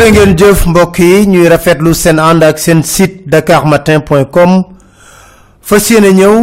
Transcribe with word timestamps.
jërë 0.00 0.12
ngeen 0.14 0.30
jëf 0.40 0.60
mbokk 0.70 0.98
yi 1.04 1.26
ñuy 1.28 1.48
rafetlu 1.52 1.90
seen 1.94 2.16
ànd 2.18 2.42
ak 2.46 2.58
seen 2.58 2.78
site 2.82 3.26
dakarmatin.com 3.28 4.52
fas 5.60 5.90
yéene 5.90 6.12
ñëw 6.16 6.36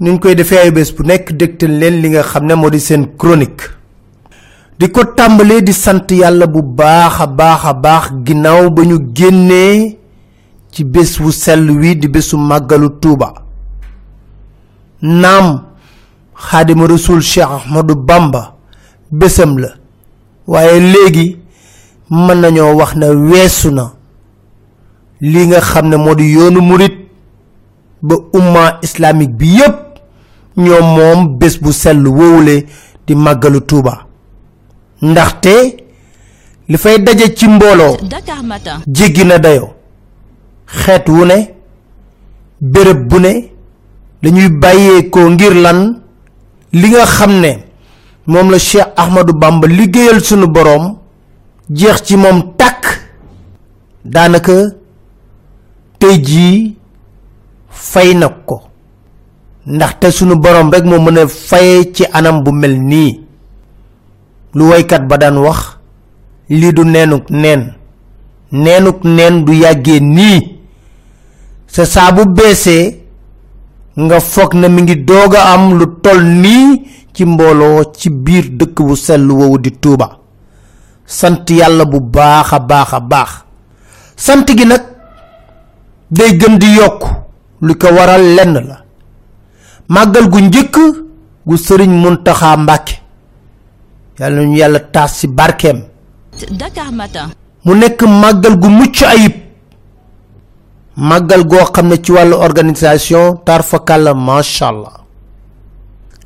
niñ 0.00 0.16
koy 0.18 0.34
defee 0.34 0.56
ay 0.62 0.70
bés 0.72 0.88
bu 0.96 1.04
nekk 1.04 1.34
dégtal 1.36 1.74
leen 1.78 2.00
li 2.00 2.08
nga 2.08 2.22
xam 2.22 2.46
ne 2.46 2.54
moo 2.54 2.70
di 2.70 2.80
seen 2.80 3.04
chronique. 3.18 3.68
Di 4.78 4.88
ko 4.90 5.04
tàmbalee 5.04 5.60
di 5.60 5.72
sant 5.74 6.08
yàlla 6.10 6.46
bu 6.46 6.62
baax 6.62 7.20
a 7.20 7.26
baax 7.26 7.64
a 7.64 7.72
baax 7.74 8.04
ginnaaw 8.24 8.70
ba 8.70 8.82
ñu 8.82 8.96
génnee 9.14 9.98
ci 10.72 10.82
bés 10.84 11.20
wu 11.20 11.30
sell 11.32 11.68
wi 11.70 11.94
di 11.96 12.08
bésu 12.08 12.36
màggalu 12.38 12.88
tuuba. 12.98 13.34
Naam 15.02 15.60
xaadima 16.34 16.86
rasul 16.86 17.20
cheikh 17.20 17.44
ahmadou 17.50 17.94
bamba 17.96 18.56
bésam 19.10 19.58
la. 19.58 19.68
Waaye 20.46 20.80
léegi 20.80 21.41
mën 22.12 22.38
nañoo 22.42 22.74
wax 22.78 22.92
ne 23.00 23.06
weesu 23.30 23.70
na 23.70 23.84
li 25.20 25.46
nga 25.46 25.60
xam 25.60 25.86
ne 25.88 25.96
moo 25.96 26.14
di 26.14 26.32
yoonu 26.34 26.60
murit 26.60 26.94
ba 28.02 28.14
umma 28.38 28.78
islamique 28.82 29.36
bi 29.38 29.46
yépp 29.58 29.76
ñoom 30.56 30.86
moom 30.96 31.20
bés 31.38 31.54
bu 31.62 31.72
sell 31.72 32.06
woowule 32.06 32.56
di 33.06 33.14
màggalu 33.14 33.60
tuuba. 33.68 33.94
ndaxte 35.02 35.54
li 36.68 36.76
fay 36.82 36.98
daje 36.98 37.26
ci 37.36 37.46
mbooloo 37.48 37.96
jéggi 38.86 39.24
na 39.24 39.38
dayo. 39.38 39.66
xeet 40.66 41.08
wu 41.08 41.24
ne 41.24 41.38
béréb 42.60 43.08
bu 43.08 43.18
ne 43.20 43.32
dañuy 44.22 44.48
bàyyeekoo 44.62 45.30
ngir 45.30 45.54
lan? 45.54 46.02
li 46.72 46.88
nga 46.90 47.04
xam 47.06 47.32
ne 47.40 47.52
moom 48.26 48.50
la 48.50 48.58
cheikh 48.58 48.88
ahmadou 48.96 49.34
bamba 49.36 49.66
liggéeyal 49.68 50.20
sunu 50.20 50.46
boroom 50.46 50.84
jeex 51.78 52.02
ci 52.06 52.16
moom 52.16 52.38
tàkk 52.58 52.82
daanaka 54.04 54.52
tey 55.98 56.16
jii 56.26 56.76
fay 57.70 58.14
na 58.14 58.28
ko. 58.28 58.62
sunu 60.10 60.34
boroom 60.36 60.70
rek 60.72 60.84
moo 60.84 60.98
mën 61.00 61.18
a 61.18 61.26
faye 61.28 61.92
ci 61.94 62.04
anam 62.12 62.42
bu 62.44 62.52
mel 62.52 62.76
nii. 62.80 63.20
lu 64.54 64.68
waykat 64.70 65.02
ba 65.08 65.16
daan 65.18 65.36
wax 65.38 65.78
lii 66.48 66.72
du 66.72 66.84
neenuk 66.84 67.30
neen. 67.30 67.72
neenuk 68.52 69.04
neen 69.04 69.44
du 69.44 69.52
yàggee 69.52 70.00
nii. 70.00 70.40
sa 71.66 71.86
saa 71.86 72.12
bu 72.12 72.22
beesee 72.36 72.98
nga 74.00 74.20
foog 74.20 74.54
na 74.54 74.68
mi 74.68 74.82
ngi 74.82 74.96
doog 75.08 75.34
a 75.34 75.52
am 75.52 75.78
lu 75.78 75.86
toll 76.02 76.22
nii 76.24 76.82
ci 77.14 77.24
mbooloo 77.24 77.84
ci 77.98 78.10
biir 78.10 78.44
dëkk 78.58 78.76
bu 78.86 78.96
sell 78.96 79.30
woowu 79.30 79.58
di 79.58 79.70
tuuba 79.82 80.21
sant 81.06 81.44
yàlla 81.50 81.84
bu 81.84 82.00
baax 82.00 82.52
a 82.52 82.58
baax 82.58 82.92
a 82.92 83.00
baax. 83.00 83.30
sant 84.16 84.46
gi 84.58 84.64
nag 84.66 84.82
day 86.10 86.36
gën 86.38 86.58
di 86.58 86.74
yokk 86.76 87.02
li 87.62 87.74
ko 87.76 87.88
waral 87.96 88.22
lenn 88.36 88.54
la. 88.68 88.76
màggal 89.88 90.28
gu 90.32 90.38
njëkk 90.40 90.76
gu 91.46 91.56
sëriñ 91.56 91.90
muntaxa 92.02 92.56
mbàkke 92.56 92.94
yàlla 94.18 94.40
nañu 94.42 94.56
yàlla 94.56 94.80
taas 94.80 95.18
ci 95.18 95.26
barkeem. 95.26 95.80
Dakar 96.50 96.90
Matin. 96.92 97.28
mu 97.64 97.74
nekk 97.74 98.00
màggal 98.22 98.54
gu 98.58 98.68
mucc 98.68 99.02
ayib. 99.02 99.32
màggal 100.96 101.42
goo 101.50 101.64
xam 101.74 101.86
ne 101.88 101.96
ci 102.02 102.12
wàllu 102.12 102.36
organisation 102.36 103.38
tarfakàlla 103.44 104.14
macha 104.14 104.68
allah. 104.68 104.92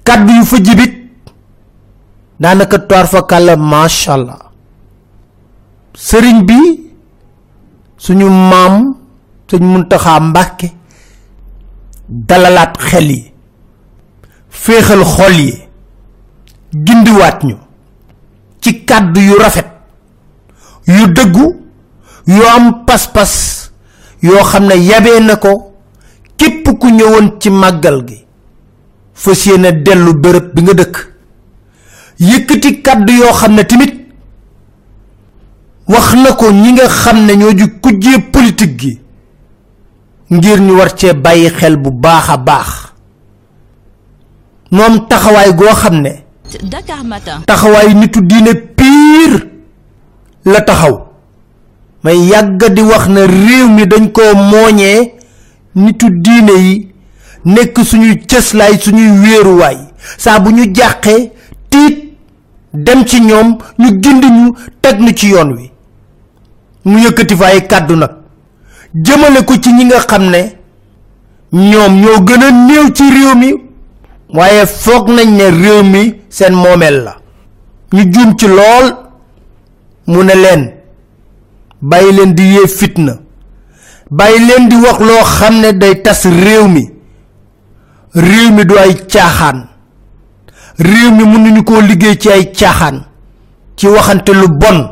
kàddu 0.05 0.33
yu 0.39 0.45
fa 0.45 0.57
jibit 0.65 0.95
daanaka 2.41 2.79
tarfakàlla 2.79 3.57
macha 3.57 4.13
allah 4.15 4.39
sëriñ 5.97 6.43
bi 6.47 6.59
suñu 7.97 8.29
maam 8.29 8.95
sëñ 9.51 9.63
muntaxaa 9.73 10.21
mbàkke 10.21 10.69
dalalaat 12.09 12.73
xel 12.89 13.11
yi 13.11 13.33
féexal 14.51 15.03
xol 15.05 15.35
yi 15.41 15.55
gindiwaat 16.87 17.39
ñu 17.45 17.57
ci 18.61 18.85
kàddu 18.85 19.21
yu 19.21 19.35
rafet 19.39 19.69
yu 20.87 21.07
dëggu 21.17 21.47
yu 22.27 22.43
am 22.55 22.85
pas-pas 22.87 23.35
yoo 24.23 24.45
xam 24.45 24.67
ne 24.67 24.75
yabee 24.77 25.21
na 25.21 25.37
ku 26.81 26.89
ñëwoon 26.91 27.41
ci 27.41 27.49
màggal 27.51 28.05
gi. 28.09 28.27
Fas 29.17 29.47
yéene 29.47 29.73
dellu 29.83 30.13
bi 30.55 30.63
nga 30.63 30.75
dëkk 30.75 30.97
wax 35.89 36.15
na 36.15 36.33
ko 36.33 36.51
ñi 36.53 36.73
nga 36.73 36.89
xam 36.89 37.27
ne 37.27 37.33
ñoo 37.37 37.53
ju 37.57 37.67
kujjee 37.83 38.19
politique 38.33 38.79
gi 38.79 39.01
ngir 40.31 40.61
ñu 40.61 40.73
war 40.79 40.91
cee 40.99 41.13
bàyyi 41.13 41.51
xel 41.51 41.77
bu 41.77 41.91
baax 41.91 42.29
a 42.31 42.37
baax. 42.37 42.69
moom 44.71 45.07
taxawaay 45.09 45.53
goo 45.55 45.75
xam 45.75 46.01
ne 46.03 46.23
Dakar 46.63 47.05
Matin. 47.05 47.43
taxawaay 47.47 47.95
nitu 47.95 48.21
diine 48.23 48.55
pire 48.55 49.39
la 50.45 50.61
taxaw. 50.61 51.07
may 52.05 52.19
yàgg 52.19 52.65
di 52.75 52.83
wax 52.83 53.09
na 53.09 53.27
réew 53.27 53.69
mi 53.69 53.87
dañ 53.87 54.11
koo 54.13 54.35
mooñee 54.35 55.15
nitu 55.75 56.07
diine 56.11 56.53
yi 56.59 56.89
nekk 57.45 57.79
suñuy 57.85 58.17
cëslaay 58.27 58.79
suñuy 58.79 59.11
wéeruwaay. 59.23 59.77
saa 60.19 60.39
bu 60.41 60.51
ñu 60.51 60.65
jàqee 60.75 61.31
tiit 61.71 62.17
dem 62.73 63.05
ci 63.07 63.21
ñoom 63.21 63.59
ñu 63.79 63.89
gindi 64.03 64.29
ñu 64.31 64.53
teg 64.81 65.01
nu 65.01 65.13
ci 65.15 65.29
yoon 65.29 65.53
wi 65.57 65.71
mu 66.87 66.99
yëkkati 67.05 67.37
fa 67.37 67.47
ay 67.47 67.67
kàddu 67.67 67.97
nag. 67.97 68.11
Jëmale 68.95 69.45
ko 69.45 69.55
ci 69.63 69.71
ñi 69.73 69.85
nga 69.85 69.99
xam 70.09 70.25
ne 70.31 70.41
ñoom 71.53 71.93
ñoo 72.01 72.21
gën 72.27 72.43
a 72.43 72.51
néew 72.51 72.87
ci 72.95 73.03
réew 73.11 73.35
mi 73.37 73.51
waaye 74.37 74.67
foog 74.67 75.09
nañ 75.11 75.29
ne 75.37 75.45
réew 75.63 75.83
mi 75.83 76.15
seen 76.29 76.55
moomeel 76.55 76.97
la. 77.05 77.17
Ñu 77.93 78.03
juum 78.13 78.37
ci 78.39 78.47
lool 78.47 78.87
mu 80.07 80.23
ne 80.25 80.35
leen 80.35 80.63
bàyyi 81.83 82.13
leen 82.13 82.33
di 82.35 82.43
yee 82.55 82.67
fitna 82.69 83.13
bàyyi 84.11 84.39
leen 84.47 84.69
di 84.69 84.77
wax 84.77 84.99
loo 85.01 85.25
xam 85.25 85.61
ne 85.61 85.73
day 85.73 86.03
tas 86.03 86.23
réew 86.25 86.69
mi. 86.69 86.91
Réew 88.15 88.51
mi 88.53 88.65
du 88.65 88.75
ay 88.79 88.95
caaxaan. 89.07 89.67
Réew 90.79 91.11
mi 91.11 91.25
mënuñu 91.25 91.63
koo 91.65 91.81
liggéey 91.81 92.17
ci 92.19 92.31
ay 92.31 92.53
caaxaan 92.53 93.03
ci 93.77 93.87
waxante 93.89 94.31
lu 94.33 94.49
bon. 94.49 94.89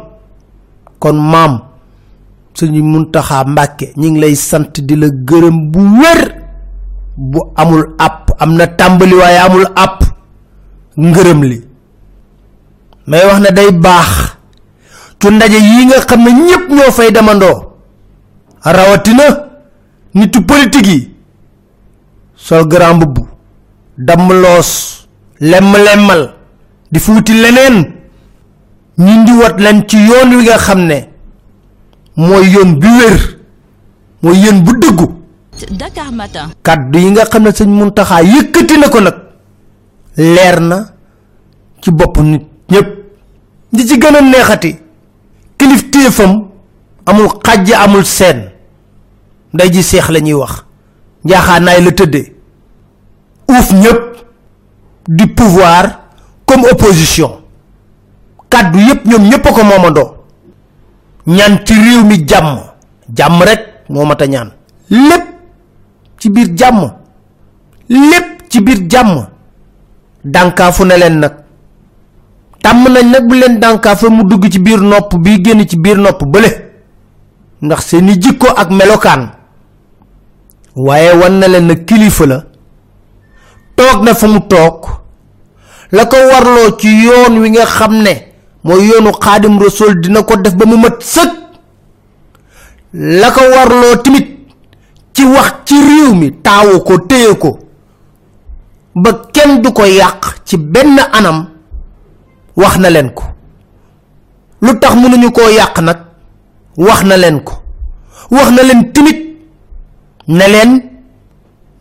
Kon 0.98 1.14
maam 1.16 1.60
suñu 2.56 2.82
muntaxaa 2.82 3.44
mbàkke 3.44 3.86
ñi 3.96 4.10
ngi 4.10 4.20
lay 4.20 4.34
sant 4.36 4.72
di 4.86 4.94
la 4.96 5.08
gërëm 5.28 5.56
bu 5.72 5.80
wér. 6.00 6.20
Bu 7.16 7.38
amul 7.56 7.94
app 7.98 8.30
am 8.38 8.54
na 8.56 8.66
tàmbali 8.66 9.14
amul 9.44 9.66
app 9.74 10.02
ngërëm 10.98 11.42
li. 11.44 11.58
May 13.06 13.22
wax 13.26 13.40
ne 13.40 13.50
day 13.52 13.70
baax. 13.72 14.36
Ci 15.20 15.30
ndaje 15.30 15.58
yi 15.58 15.84
nga 15.86 16.00
xam 16.08 16.22
ne 16.24 16.30
ñépp 16.30 16.90
fay 16.92 17.10
demandoo. 17.12 17.72
Rawatina 18.64 19.24
nitu 20.14 20.40
politique 20.44 20.86
yi. 20.88 21.10
Sol 22.36 22.66
grand 22.68 22.96
mbubb 22.96 23.18
damm 23.98 24.28
loos 24.32 25.06
lemm 25.40 25.72
lemmal 25.76 26.34
di 26.92 26.98
fuuti 27.00 27.32
leneen. 27.32 27.92
Ñi 28.98 29.16
ndiwat 29.18 29.58
leen 29.60 29.84
ci 29.88 29.96
yoon 29.96 30.34
wi 30.36 30.42
nga 30.44 30.58
xam 30.58 30.80
ne 30.86 31.13
mooy 32.16 32.50
yoon 32.50 32.78
bi 32.78 32.86
wér. 32.88 33.38
Mooy 34.22 34.38
yoon 34.38 34.62
bu 34.62 34.72
dëggu. 34.78 35.06
Dakar 35.70 36.10
Matin. 36.12 36.48
kàddu 36.62 36.98
yi 36.98 37.10
nga 37.10 37.24
xam 37.24 37.42
ne 37.42 37.50
sëñ 37.50 37.68
muntaxaa 37.68 38.22
yëkkati 38.22 38.78
na 38.78 38.88
ko 38.88 39.00
nag 39.00 39.14
leer 40.16 40.60
na 40.60 40.86
ci 41.80 41.90
bopp 41.90 42.18
nit 42.18 42.42
ñépp. 42.70 42.88
Di 43.72 43.86
ci 43.86 43.98
gën 43.98 44.14
a 44.16 44.20
neexati 44.20 44.76
kilifteefam 45.58 46.44
amul 47.06 47.28
xàjj 47.44 47.72
amul 47.72 48.04
seen. 48.04 48.50
Nday 49.52 49.70
ji 49.72 49.82
seex 49.82 50.08
la 50.08 50.20
ñuy 50.20 50.32
wax. 50.34 50.64
Njaaxaanaay 51.24 51.80
la 51.84 51.90
tëddee. 51.92 52.32
Uuf 53.48 53.72
ñépp 53.72 54.16
du 55.08 55.26
pouvoir 55.34 56.00
comme 56.46 56.64
opposition. 56.70 57.40
Kàddu 58.50 58.78
yépp 58.80 59.06
ñoom 59.06 59.28
ñépp 59.28 59.46
a 59.46 59.52
ko 59.52 59.64
moomandoo 59.64 60.14
ñaan 61.26 61.58
ci 61.64 61.74
réew 61.74 62.04
mi 62.04 62.24
jàmm. 62.28 62.58
Jàmm 63.16 63.42
rek 63.42 63.60
moo 63.88 64.04
mat 64.04 64.22
a 64.22 64.26
ñaan. 64.26 64.50
Lépp 64.90 65.24
ci 66.18 66.30
biir 66.30 66.48
jàmm. 66.56 66.90
Lépp 67.88 68.48
ci 68.50 68.60
biir 68.60 68.78
jàmm. 68.90 69.26
Dànkaafu 70.24 70.84
ne 70.84 70.96
leen 70.96 71.18
nag. 71.20 71.32
Tàmm 72.62 72.88
nañ 72.88 73.10
nag 73.10 73.26
bu 73.28 73.34
leen 73.34 73.58
dànkaafa 73.60 74.08
mu 74.10 74.24
dugg 74.24 74.50
ci 74.50 74.58
biir 74.58 74.80
nopp 74.80 75.14
bi 75.16 75.42
génn 75.44 75.66
ci 75.68 75.76
biir 75.76 75.96
nopp 75.98 76.22
bële. 76.24 76.50
Ndax 77.62 77.84
seeni 77.86 78.14
jikko 78.20 78.48
ak 78.56 78.70
melokaan. 78.70 79.30
Waaye 80.76 81.12
wan 81.12 81.38
na 81.38 81.48
leen 81.48 81.66
na 81.66 81.74
kilifa 81.74 82.26
la. 82.26 82.42
Toog 83.76 84.02
na 84.04 84.14
fa 84.14 84.26
mu 84.26 84.40
toog. 84.40 84.86
La 85.92 86.06
ko 86.06 86.16
warloo 86.16 86.76
ci 86.78 86.88
yoon 87.04 87.38
wi 87.40 87.50
nga 87.50 87.64
xam 87.66 88.02
ne 88.02 88.33
mooy 88.64 88.86
yoonu 88.88 89.10
xaadim 89.24 89.58
rasul 89.58 90.00
dina 90.00 90.22
ko 90.22 90.36
def 90.36 90.54
ba 90.54 90.64
mu 90.66 90.76
mat 90.76 90.96
sëg 91.02 91.30
la 92.92 93.30
ko 93.30 93.40
warloo 93.54 93.96
timit 94.02 94.28
ci 95.14 95.24
wax 95.24 95.52
ci 95.66 95.74
réew 95.88 96.14
mi 96.14 96.30
taawu 96.42 96.80
ko 96.84 96.98
téye 96.98 97.34
ko 97.42 97.58
ba 98.94 99.10
kenn 99.32 99.62
du 99.62 99.72
ko 99.72 99.84
yàq 99.84 100.40
ci 100.44 100.56
benn 100.56 100.98
anam 101.12 101.46
wax 102.56 102.76
na 102.78 102.90
leen 102.90 103.10
ko. 103.14 103.24
lu 104.62 104.78
tax 104.80 104.94
mënuñu 104.94 105.30
koo 105.32 105.48
yàq 105.50 105.80
nag 105.80 105.98
wax 106.76 107.02
na 107.04 107.16
leen 107.16 107.40
ko. 107.42 107.52
wax 108.30 108.50
na 108.50 108.62
leen 108.62 108.92
timit 108.92 109.18
ne 110.28 110.44
leen 110.54 110.82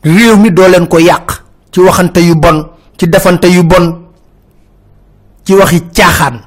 réew 0.04 0.36
mi 0.38 0.52
doo 0.52 0.68
leen 0.68 0.88
ko 0.88 1.00
yàq 1.00 1.44
ci 1.72 1.80
waxante 1.80 2.18
yu 2.20 2.36
bon 2.36 2.66
ci 2.98 3.08
defante 3.08 3.46
yu 3.48 3.64
bon 3.64 3.86
ci 5.46 5.54
waxi 5.54 5.82
caaxaan 5.96 6.40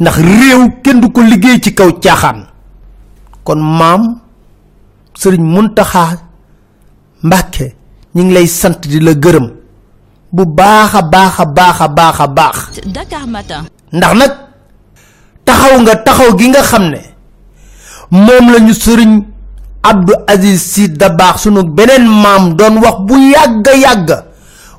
ndax 0.00 0.16
réew 0.18 0.70
kenn 0.82 1.00
du 1.00 1.08
ko 1.10 1.20
liggéey 1.22 1.60
ci 1.60 1.74
kaw 1.74 1.90
caaxaan. 2.02 2.46
Kon 3.44 3.56
maam 3.60 4.20
sëriñ 5.18 5.42
muntaxa 5.42 6.18
mbàkke 7.22 7.74
ñi 8.14 8.24
ngi 8.24 8.34
lay 8.34 8.46
sant 8.46 8.80
di 8.82 9.00
la 9.00 9.12
gërëm. 9.14 9.48
Bu 10.32 10.44
baax 10.46 10.94
a 10.94 11.02
baax 11.02 11.40
a 11.40 11.46
baax 12.28 12.56
Dakar 12.86 13.26
Matin. 13.26 13.64
ndax 13.92 14.14
nag 14.14 14.32
taxaw 15.44 15.80
nga 15.80 15.96
taxaw 15.96 16.36
gi 16.38 16.48
nga 16.48 16.62
xam 16.62 16.84
ne 16.90 17.00
moom 18.10 18.50
lañu 18.52 18.72
sëriñ 18.74 19.22
abdou 19.82 20.14
aziz 20.26 20.58
si 20.62 20.88
da 20.88 21.08
baax 21.08 21.42
sunu 21.42 21.62
beneen 21.62 22.04
maam 22.08 22.54
doon 22.56 22.78
wax 22.82 22.96
bu 23.06 23.14
yàgg 23.18 23.66
yàgg. 23.82 24.10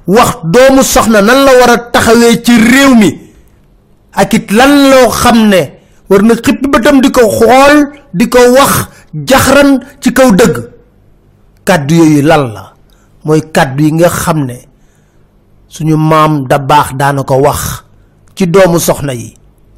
Wax 0.07 0.37
doomu 0.43 0.83
soxna 0.83 1.21
nan 1.21 1.45
la 1.45 1.51
war 1.59 1.69
a 1.71 1.77
taxawee 1.91 2.41
ci 2.43 2.51
réew 2.57 2.93
mi 2.95 3.24
ak 4.15 4.33
it 4.33 4.51
lan 4.51 4.89
loo 4.91 5.09
xam 5.11 5.49
ne 5.49 5.61
war 6.09 6.21
na 6.23 6.33
xippi 6.35 6.67
bëtam 6.67 7.01
di 7.01 7.09
ko 7.11 7.21
xool 7.29 7.91
di 8.13 8.27
ko 8.29 8.39
wax 8.55 8.87
jaxran 9.13 9.79
ci 10.01 10.11
kaw 10.13 10.31
dëgg. 10.31 10.57
Kàddu 11.65 11.95
yooyu 11.95 12.21
lan 12.21 12.53
la? 12.53 12.73
Mooy 13.25 13.41
kàddu 13.51 13.83
yi 13.83 13.91
nga 13.93 14.09
xam 14.09 14.45
ne 14.45 14.57
suñu 15.69 15.97
maam 15.97 16.47
da 16.47 16.57
baax 16.59 16.93
daana 16.95 17.23
ko 17.23 17.35
wax 17.41 17.83
ci 18.35 18.45
doomu 18.47 18.79
soxna 18.79 19.13
yi. 19.13 19.33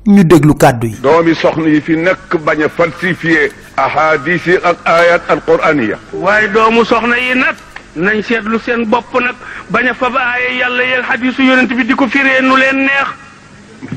Ñu 0.07 0.23
déglu 0.23 0.53
kàddu 0.55 0.87
yi. 0.87 0.95
Doomi 1.01 1.33
soxna 1.35 1.67
yi 1.69 1.81
fi 1.81 1.95
nekk 1.97 2.37
bañ 2.45 2.63
a 2.63 2.69
falsifié 2.69 3.51
ahadis 3.77 4.45
yi 4.45 4.57
ak 4.63 4.77
ayat 4.85 5.21
alquraniya. 5.29 5.97
Waaye 6.13 6.47
doomu 6.49 6.85
soxna 6.85 7.17
yi 7.17 7.33
nag 7.35 7.55
nañ 7.95 8.21
seetlu 8.21 8.59
seen 8.59 8.85
bopp 8.85 9.13
nag 9.19 9.35
bañ 9.71 9.87
a 9.89 9.93
fab 9.93 10.13
yàlla 10.59 10.83
yeeg 10.83 11.05
xadisu 11.05 11.41
yonent 11.43 11.71
bi 11.73 11.83
di 11.85 11.93
ko 11.95 12.07
firee 12.07 12.41
nu 12.41 12.55
leen 12.57 12.77
neex 12.85 13.07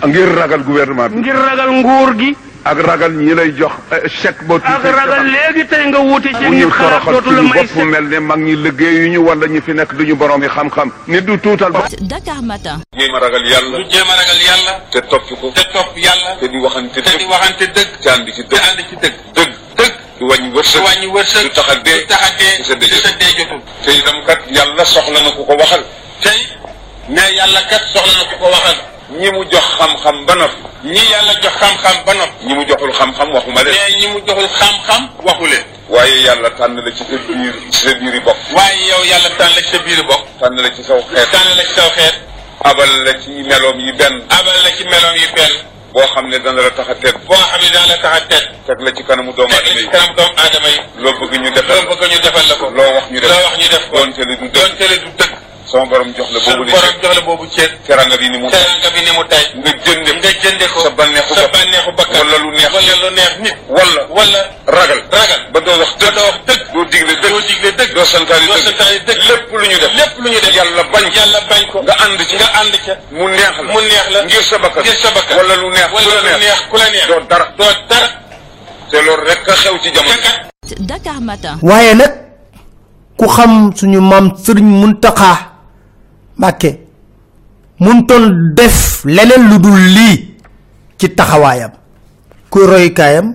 ngir 0.06 0.28
ragal 0.36 0.62
gouvernement 0.64 1.08
bi 1.08 1.20
ngir 1.20 1.34
ragal 1.36 1.70
nguur 1.80 2.10
gi 2.18 2.36
ak 2.64 2.78
ragal 2.84 3.12
ñi 3.16 3.34
lay 3.34 3.50
jox 3.56 3.72
eh, 3.92 4.08
chèque 4.08 4.44
ba 4.44 4.54
ak 4.62 4.84
ragal 4.84 5.24
léegi 5.32 5.64
tey 5.66 5.86
nga 5.88 5.98
wuute 5.98 6.28
ci 6.38 6.44
ñu 6.50 6.68
xalaat 6.70 7.04
dootu 7.08 7.30
la 7.32 7.42
may 7.42 7.64
bopp 7.64 7.84
mel 7.88 8.04
ne 8.08 8.18
mag 8.20 8.38
ñi 8.40 8.54
liggéeyu 8.56 9.08
ñu 9.12 9.20
wala 9.24 9.46
ñi 9.48 9.60
fi 9.60 9.72
nekk 9.72 9.94
duñu 9.96 10.14
borom 10.16 10.42
yi 10.42 10.48
xam-xam 10.48 10.90
nit 11.08 11.22
du 11.24 11.38
tuutal 11.40 11.72
bopp 11.72 11.88
Dakar 12.00 12.42
Matin. 12.42 12.80
jéem 12.96 13.14
a 13.14 13.18
ragal 13.18 13.44
yàlla 13.48 13.78
ñu 13.78 13.84
jéem 13.90 14.10
a 14.12 14.14
ragal 14.20 14.40
yàlla 14.48 14.72
te 14.92 15.00
topp 15.08 15.24
ko 15.40 15.48
te 15.56 15.62
topp 15.72 15.96
yàlla 15.96 16.36
te 16.40 16.46
di 16.48 16.58
waxante 16.58 17.00
te 17.02 17.16
di 17.16 17.24
waxante 17.24 17.64
dëgg 17.76 17.92
te 18.02 18.08
ànd 18.10 18.28
ci 18.28 18.42
te 18.44 18.56
dëgg 18.56 18.68
ànd 18.68 18.80
ci 18.88 18.96
dëgg 19.02 19.16
dëgg 19.36 19.52
dëgg 19.78 19.94
du 20.20 20.24
wàññi 20.28 20.50
su 20.50 20.56
wërsëg 20.56 20.82
wàññi 20.84 21.06
wërsëg 21.16 21.42
du 21.42 21.50
tax 21.56 21.68
a 21.72 21.74
dee 21.80 21.98
du 22.00 22.06
tax 22.12 22.22
a 22.28 22.30
dee 22.36 22.52
ci 22.56 22.64
sa 22.68 22.74
dee 22.76 22.88
ci 22.92 23.00
sa 23.00 23.10
dee 23.16 23.32
jotul 23.38 23.60
te 23.84 23.90
itam 23.96 24.18
kat 24.26 24.40
yàlla 24.52 24.84
soxla 24.84 25.20
na 25.24 25.30
ku 25.32 25.42
ko 25.48 25.54
waxal 25.56 25.82
tey 26.20 26.40
ne 27.08 27.24
yàlla 27.38 27.60
kat 27.72 27.82
soxla 27.94 28.12
na 28.20 28.24
ku 28.30 28.36
ko 28.36 28.48
waxal 28.52 28.76
ñi 29.18 29.30
mu 29.32 29.44
jox 29.50 29.64
xam-xam 29.78 30.24
ba 30.26 30.34
noppi 30.34 30.62
ñi 30.84 31.02
yàlla 31.10 31.32
jox 31.42 31.54
xam-xam 31.60 31.96
ba 32.06 32.14
noppi 32.14 32.46
ñi 32.46 32.54
mu 32.54 32.64
joxul 32.68 32.92
xam-xam 32.92 33.28
waxuma 33.34 33.62
leen 33.64 33.74
mais 33.74 33.96
ñi 34.00 34.06
mu 34.12 34.18
joxul 34.26 34.48
xam-xam 34.58 35.02
waxu 35.26 35.46
leen 35.46 35.64
waaye 35.88 36.20
yàlla 36.26 36.50
tànn 36.50 36.76
la 36.84 36.90
ci 36.92 37.04
sa 37.04 37.16
biir 37.26 37.54
ci 37.70 37.78
sa 37.86 37.94
biiri 37.94 38.20
bopp 38.20 38.36
waaye 38.54 38.86
yow 38.90 39.02
yàlla 39.10 39.30
tànn 39.38 39.54
la 39.54 39.62
ci 39.62 39.70
sa 39.72 39.78
biir 39.82 40.02
bopp 40.06 40.22
tànn 40.40 40.56
la 40.62 40.70
ci 40.70 40.82
saw 40.82 41.00
xeet 41.14 41.30
tànn 41.32 41.56
la 41.56 41.62
ci 41.64 41.74
saw 41.74 41.90
xeet 41.96 42.14
abal 42.64 42.90
la 43.04 43.12
ci 43.20 43.30
meloom 43.50 43.78
yi 43.80 43.92
benn 43.92 44.14
abal 44.38 44.56
la 44.64 44.70
ci 44.76 44.84
meloom 44.84 45.16
yi 45.16 45.26
benn 45.34 45.52
boo 45.92 46.06
xam 46.14 46.26
ne 46.28 46.38
dana 46.38 46.62
la 46.62 46.70
tax 46.70 46.88
a 46.88 46.94
tedd 46.94 47.16
boo 47.26 47.34
xam 47.34 47.60
ne 47.62 47.68
daan 47.74 47.88
la 47.88 47.96
tax 47.98 48.14
a 48.16 48.20
tedd 48.30 48.46
teg 48.66 48.78
la 48.80 48.90
ci 48.92 49.02
kanamu 49.04 49.32
doomu 49.32 49.52
teg 49.54 49.64
la 49.64 49.70
aadama 49.70 49.78
ci 49.80 49.84
yi 49.84 49.90
kanam 49.90 50.14
doomu 50.16 50.34
aadama 50.38 50.68
yi 50.68 50.78
loo 51.02 51.12
bëgg 51.18 51.34
ñu 51.42 51.50
defal 51.50 51.76
loo 51.82 51.96
bëgg 51.96 52.10
ñu 52.12 52.18
defal 52.22 52.46
la 52.48 52.54
ko 52.54 52.66
loo 52.70 52.90
wax 52.94 53.06
ñu 53.10 53.18
def 53.20 53.30
loo 53.30 53.42
wax 53.44 53.56
ñu 53.58 53.68
def 53.68 53.84
ko 53.90 53.96
doonte 53.98 54.22
li 54.28 54.36
du 54.36 54.46
dëgg 55.18 55.32
sama 55.70 55.84
borom 55.86 56.10
jox 56.16 56.28
la 56.34 56.40
boobu 56.40 56.64
borom 56.70 56.94
jox 57.02 57.14
la 57.16 57.20
boobu 57.22 57.46
ceeb 57.54 57.70
teranga 57.86 58.16
bi 58.16 58.28
ni 58.30 58.38
mu 58.38 58.48
teranga 58.50 58.88
bi 58.94 59.00
ni 59.06 59.10
mu 59.16 59.22
tay 59.30 59.44
nga 59.62 59.70
jënde 59.84 60.10
nga 60.18 60.30
jënde 60.42 60.66
ko 60.72 60.78
sa 60.84 60.90
bànneexu 60.90 61.34
sa 61.34 61.46
bànneexu 61.54 61.90
bakkan 61.98 62.20
wala 62.26 62.36
lu 62.42 62.50
neex 62.50 62.70
wala 62.74 62.92
lu 63.02 63.08
neex 63.16 63.32
nit 63.44 63.56
wala 63.68 64.00
wala 64.16 64.40
ragal 64.66 65.00
ragal 65.10 65.40
ba 65.52 65.58
doo 65.60 65.76
wax 65.80 65.90
dëgg 66.00 66.14
doo 66.16 66.24
wax 66.26 66.36
dëgg 66.46 66.62
doo 66.74 66.84
digle 66.90 67.14
dëgg 67.22 67.30
doo 67.32 67.40
digle 67.48 67.70
dëgg 67.78 67.92
doo 67.94 68.04
santaani 68.04 68.46
doo 68.46 68.54
dëgg 68.56 68.66
santaani 68.66 68.98
dëgg 69.06 69.20
lépp 69.30 69.50
lu 69.60 69.66
ñu 69.70 69.78
def 69.82 69.92
lépp 70.00 70.14
lu 70.22 70.28
ñu 70.30 70.40
def 70.44 70.54
yàlla 70.58 70.82
bañ 70.92 71.04
yàlla 71.16 71.40
bañ 71.50 71.62
ko 71.72 71.78
nga 71.82 71.94
ànd 72.04 72.20
ci 72.28 72.34
nga 72.36 72.48
ànd 72.60 72.74
ca 72.84 72.92
mu 73.14 73.24
neex 73.28 73.54
la 73.58 73.72
mu 73.72 73.80
neex 73.80 74.06
la 74.14 74.18
ngir 74.26 74.42
sa 74.50 74.56
bakkan 74.58 74.82
ngir 74.82 74.96
sa 75.02 75.08
bakkan 75.14 75.34
wala 75.38 75.54
lu 75.56 75.68
neex 75.70 75.88
wala 75.94 76.08
la 76.14 76.20
lu 76.34 76.38
neex 76.44 76.60
ku 76.70 76.76
la 76.76 76.86
neex 76.90 77.06
doo 77.06 77.20
dara 77.30 77.46
doo 77.58 77.72
dara 77.88 78.08
te 78.90 78.96
loolu 79.02 79.22
rek 79.28 79.48
a 79.48 79.54
xew 79.54 79.76
ci 79.82 79.90
jamono 79.94 80.30
Dakar 80.80 81.18
Matin. 81.20 81.58
waaye 81.62 81.94
nag 81.94 82.12
ku 83.18 83.26
xam 83.28 83.72
suñu 83.76 84.00
maam 84.00 84.30
sëriñ 84.44 84.64
muntaxa 84.80 85.49
mbàkke 86.40 86.70
muntoon 87.84 88.54
def 88.56 89.04
leneen 89.04 89.42
lu 89.50 89.58
dul 89.60 89.76
lii 89.96 90.16
ci 90.98 91.08
taxawaayam 91.12 91.70
kuy 92.50 92.64
roykaayam 92.66 93.34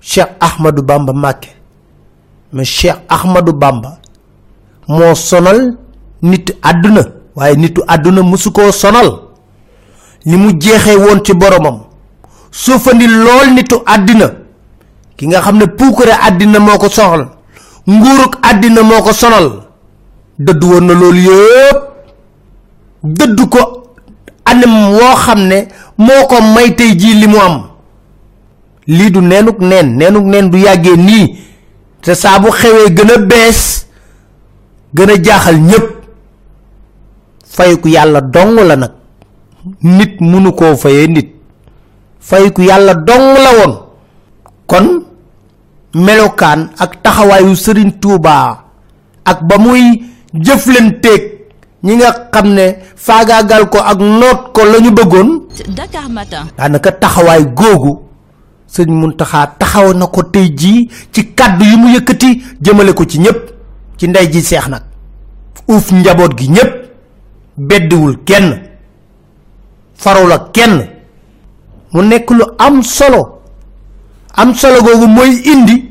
cheikh 0.00 0.30
ahmadou 0.40 0.84
bamba 0.86 1.12
mbàkke 1.12 1.50
mais 2.52 2.64
cheikh 2.78 2.98
ahmadou 3.08 3.52
bamba 3.52 3.98
moo 4.88 5.14
sonal 5.14 5.74
nit 6.22 6.46
àdduna 6.62 7.02
waaye 7.36 7.54
nitu 7.56 7.82
àdduna 7.86 8.22
mësu 8.22 8.52
koo 8.52 8.72
sonal. 8.72 9.10
Ni 10.24 10.36
mu 10.36 10.52
jeexee 10.60 10.96
woon 10.96 11.20
ci 11.24 11.32
boromam 11.34 11.80
lool 13.24 13.54
nitu 13.54 13.76
àddina. 13.86 14.30
Ki 15.16 15.26
nga 15.26 15.40
xam 15.40 15.56
ne 15.58 15.66
puukare 15.66 16.12
àddina 16.26 16.58
moo 16.60 16.78
ko 16.78 16.88
soxal 16.88 17.26
nguuruk 17.88 18.36
àddina 18.42 18.82
moo 18.82 19.02
ko 19.02 19.12
sonal. 19.12 19.50
Dëdd 20.38 20.64
woon 20.64 20.84
na 20.86 20.94
loolu 20.94 21.18
yëpp 21.20 21.91
dëdd 23.04 23.38
ko 23.50 23.60
anam 24.44 24.92
woo 24.92 25.14
xam 25.16 25.40
ne 25.48 25.68
moo 25.98 26.26
ko 26.28 26.40
may 26.54 26.74
tey 26.76 26.94
jii 26.96 27.14
li 27.20 27.26
mu 27.28 27.38
am. 27.40 27.62
lii 28.86 29.10
du 29.10 29.20
neenuk 29.20 29.58
neen 29.60 29.96
neenuk 29.98 30.24
neen 30.24 30.50
du 30.50 30.58
yàggee 30.58 30.96
nii 30.96 31.36
te 32.02 32.14
saa 32.14 32.38
bu 32.38 32.50
xewee 32.50 32.90
gën 32.96 33.10
a 33.14 33.18
bees 33.18 33.86
gën 34.94 35.10
a 35.10 35.16
jaaxal 35.22 35.58
dong 38.32 38.54
la 38.68 38.76
nag. 38.76 38.90
Nit 39.82 40.20
munu 40.20 40.52
koo 40.52 40.76
fayee 40.76 41.06
nit. 41.06 41.28
Fayiku 42.20 42.62
yàlla 42.62 42.94
dong 42.94 43.34
la 43.44 43.50
woon. 43.58 43.74
Kon 44.66 44.86
melokaan 45.94 46.70
ak 46.78 47.02
taxawaayu 47.02 47.54
sëriñ 47.56 47.90
tuubaa 48.00 48.64
ak 49.24 49.42
ba 49.48 49.58
muy 49.58 50.02
jëflanteeg 50.34 51.22
ñi 51.84 51.96
nga 51.96 52.10
xam 52.32 52.54
ne 52.54 52.66
faagaagal 52.96 53.68
ko 53.68 53.78
ak 53.78 53.98
noot 53.98 54.52
ko 54.54 54.64
la 54.64 54.78
ñu 54.80 54.90
bëggoon 54.90 55.28
Dakar 55.76 56.08
Matin. 56.08 56.46
daanaka 56.58 56.92
taxawaay 56.92 57.44
googu 57.54 57.98
sëriñ 58.66 58.94
muntaxaa 59.00 59.46
taxaw 59.58 59.92
na 59.94 60.06
ko 60.06 60.22
tey 60.22 60.48
jii 60.56 60.88
ci 61.12 61.34
kàddu 61.34 61.64
yi 61.64 61.76
mu 61.76 61.88
yëkkati 61.94 62.42
jëmale 62.62 62.92
ko 62.94 63.04
ci 63.04 63.18
ñépp. 63.18 63.50
Ci 63.98 64.08
ndey 64.08 64.26
ji 64.32 64.40
seex 64.42 64.68
nag. 64.68 64.82
Uuf 65.68 65.92
njaboot 65.92 66.32
gi 66.38 66.48
ñépp. 66.48 66.72
Beddiwul 67.56 68.16
kenn. 68.24 68.48
Farul 69.94 70.32
ak 70.32 70.52
kenn. 70.52 70.86
Mu 71.92 72.02
nekk 72.02 72.30
lu 72.30 72.44
am 72.58 72.82
solo. 72.82 73.38
Am 74.34 74.54
solo 74.54 74.80
googu 74.82 75.06
mooy 75.06 75.36
indi 75.44 75.90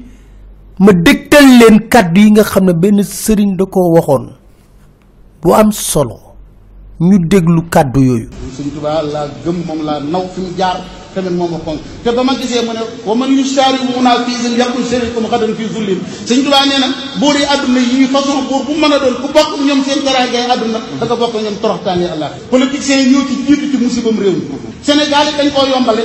ma 0.79 0.91
dégtal 0.93 1.45
leen 1.59 1.87
kàddu 1.87 2.19
yi 2.21 2.31
nga 2.31 2.43
xam 2.43 2.65
ne 2.65 2.73
benn 2.73 3.03
sëriñ 3.03 3.55
da 3.55 3.65
koo 3.65 3.93
waxoon 3.93 4.31
bu 5.43 5.53
am 5.55 5.71
solo 5.71 6.17
ñu 6.99 7.17
déglu 7.31 7.61
kàddu 7.73 7.99
yooyu. 7.99 8.27
Sëñ 8.57 8.67
Tuubaa 8.73 9.01
laa 9.13 9.27
gëm 9.43 9.57
moom 9.67 9.81
laa 9.87 9.99
naw 9.99 10.23
fi 10.33 10.41
mu 10.41 10.51
jaar 10.57 10.77
tamit 11.15 11.31
moom 11.33 11.51
la 11.51 11.57
fonk. 11.65 11.79
Te 12.03 12.11
ba 12.11 12.23
ma 12.23 12.33
gisee 12.39 12.61
mu 12.65 12.71
ne 12.73 12.81
wa 13.05 13.15
man 13.15 13.31
yusaari 13.37 13.79
munaa 13.95 14.23
fii 14.25 14.35
sin 14.41 14.53
yàqul 14.57 14.85
sérikum 14.85 15.25
xadan 15.31 15.55
fii 15.57 15.69
zullim 15.73 15.99
sëñ 16.27 16.39
Tuubaa 16.43 16.65
nee 16.69 16.79
na 16.79 16.87
buur 17.19 17.35
yi 17.35 17.45
àdduna 17.53 17.79
yi 17.79 18.05
façon 18.13 18.45
buur 18.49 18.63
bu 18.67 18.73
mën 18.81 18.93
a 18.93 18.99
doon 18.99 19.15
ku 19.21 19.27
bokk 19.33 19.51
ñoom 19.65 19.81
seen 19.85 19.99
teraangay 20.05 20.45
àdduna 20.53 20.79
da 21.09 21.15
bokk 21.15 21.33
ñoom 21.43 21.57
toroxtaanee 21.61 22.09
allah 22.13 22.29
politiciens 22.51 23.01
yi 23.03 23.09
ñëw 23.11 23.23
ci 23.27 23.35
jiitu 23.47 23.65
ci 23.71 23.77
musibam 23.83 24.17
réew 24.19 24.37
Sénégal 24.85 25.25
yi 25.27 25.33
dañ 25.37 25.49
koo 25.53 25.65
yombale. 25.73 26.03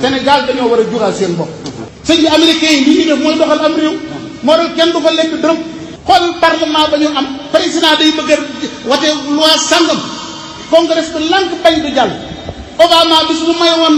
Sénégal 0.00 0.46
dañoo 0.46 0.68
war 0.70 0.80
a 0.80 0.84
jural 0.90 1.12
seen 1.14 1.34
bopp. 1.36 1.50
Sëñ 2.06 2.16
bi 2.22 2.26
américains 2.28 2.72
yi 2.76 2.84
li 2.84 2.92
ñuy 2.96 3.04
def 3.10 3.20
mooy 3.22 3.36
doxal 3.36 3.60
am 3.64 3.74
réew. 3.76 3.94
Moo 4.42 4.54
tax 4.56 4.70
kenn 4.76 4.92
du 4.92 5.00
fa 5.04 5.10
xool 6.06 6.24
parlement 6.40 6.88
ba 6.90 6.96
ñu 6.98 7.08
am 7.18 7.26
président 7.52 7.96
day 7.98 8.10
bëgg 8.18 8.30
a 8.32 8.36
wate 8.88 9.08
loi 9.36 9.56
sangam. 9.70 10.00
Congrès 10.70 11.08
bi 11.14 11.28
lànk 11.28 11.50
bañ 11.62 11.74
du 11.82 11.94
jàll. 11.94 12.12
Obama 12.78 13.16
bis 13.28 13.40
bu 13.46 13.52
may 13.60 13.72
woon 13.80 13.96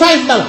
five 0.00 0.22
dollar 0.28 0.46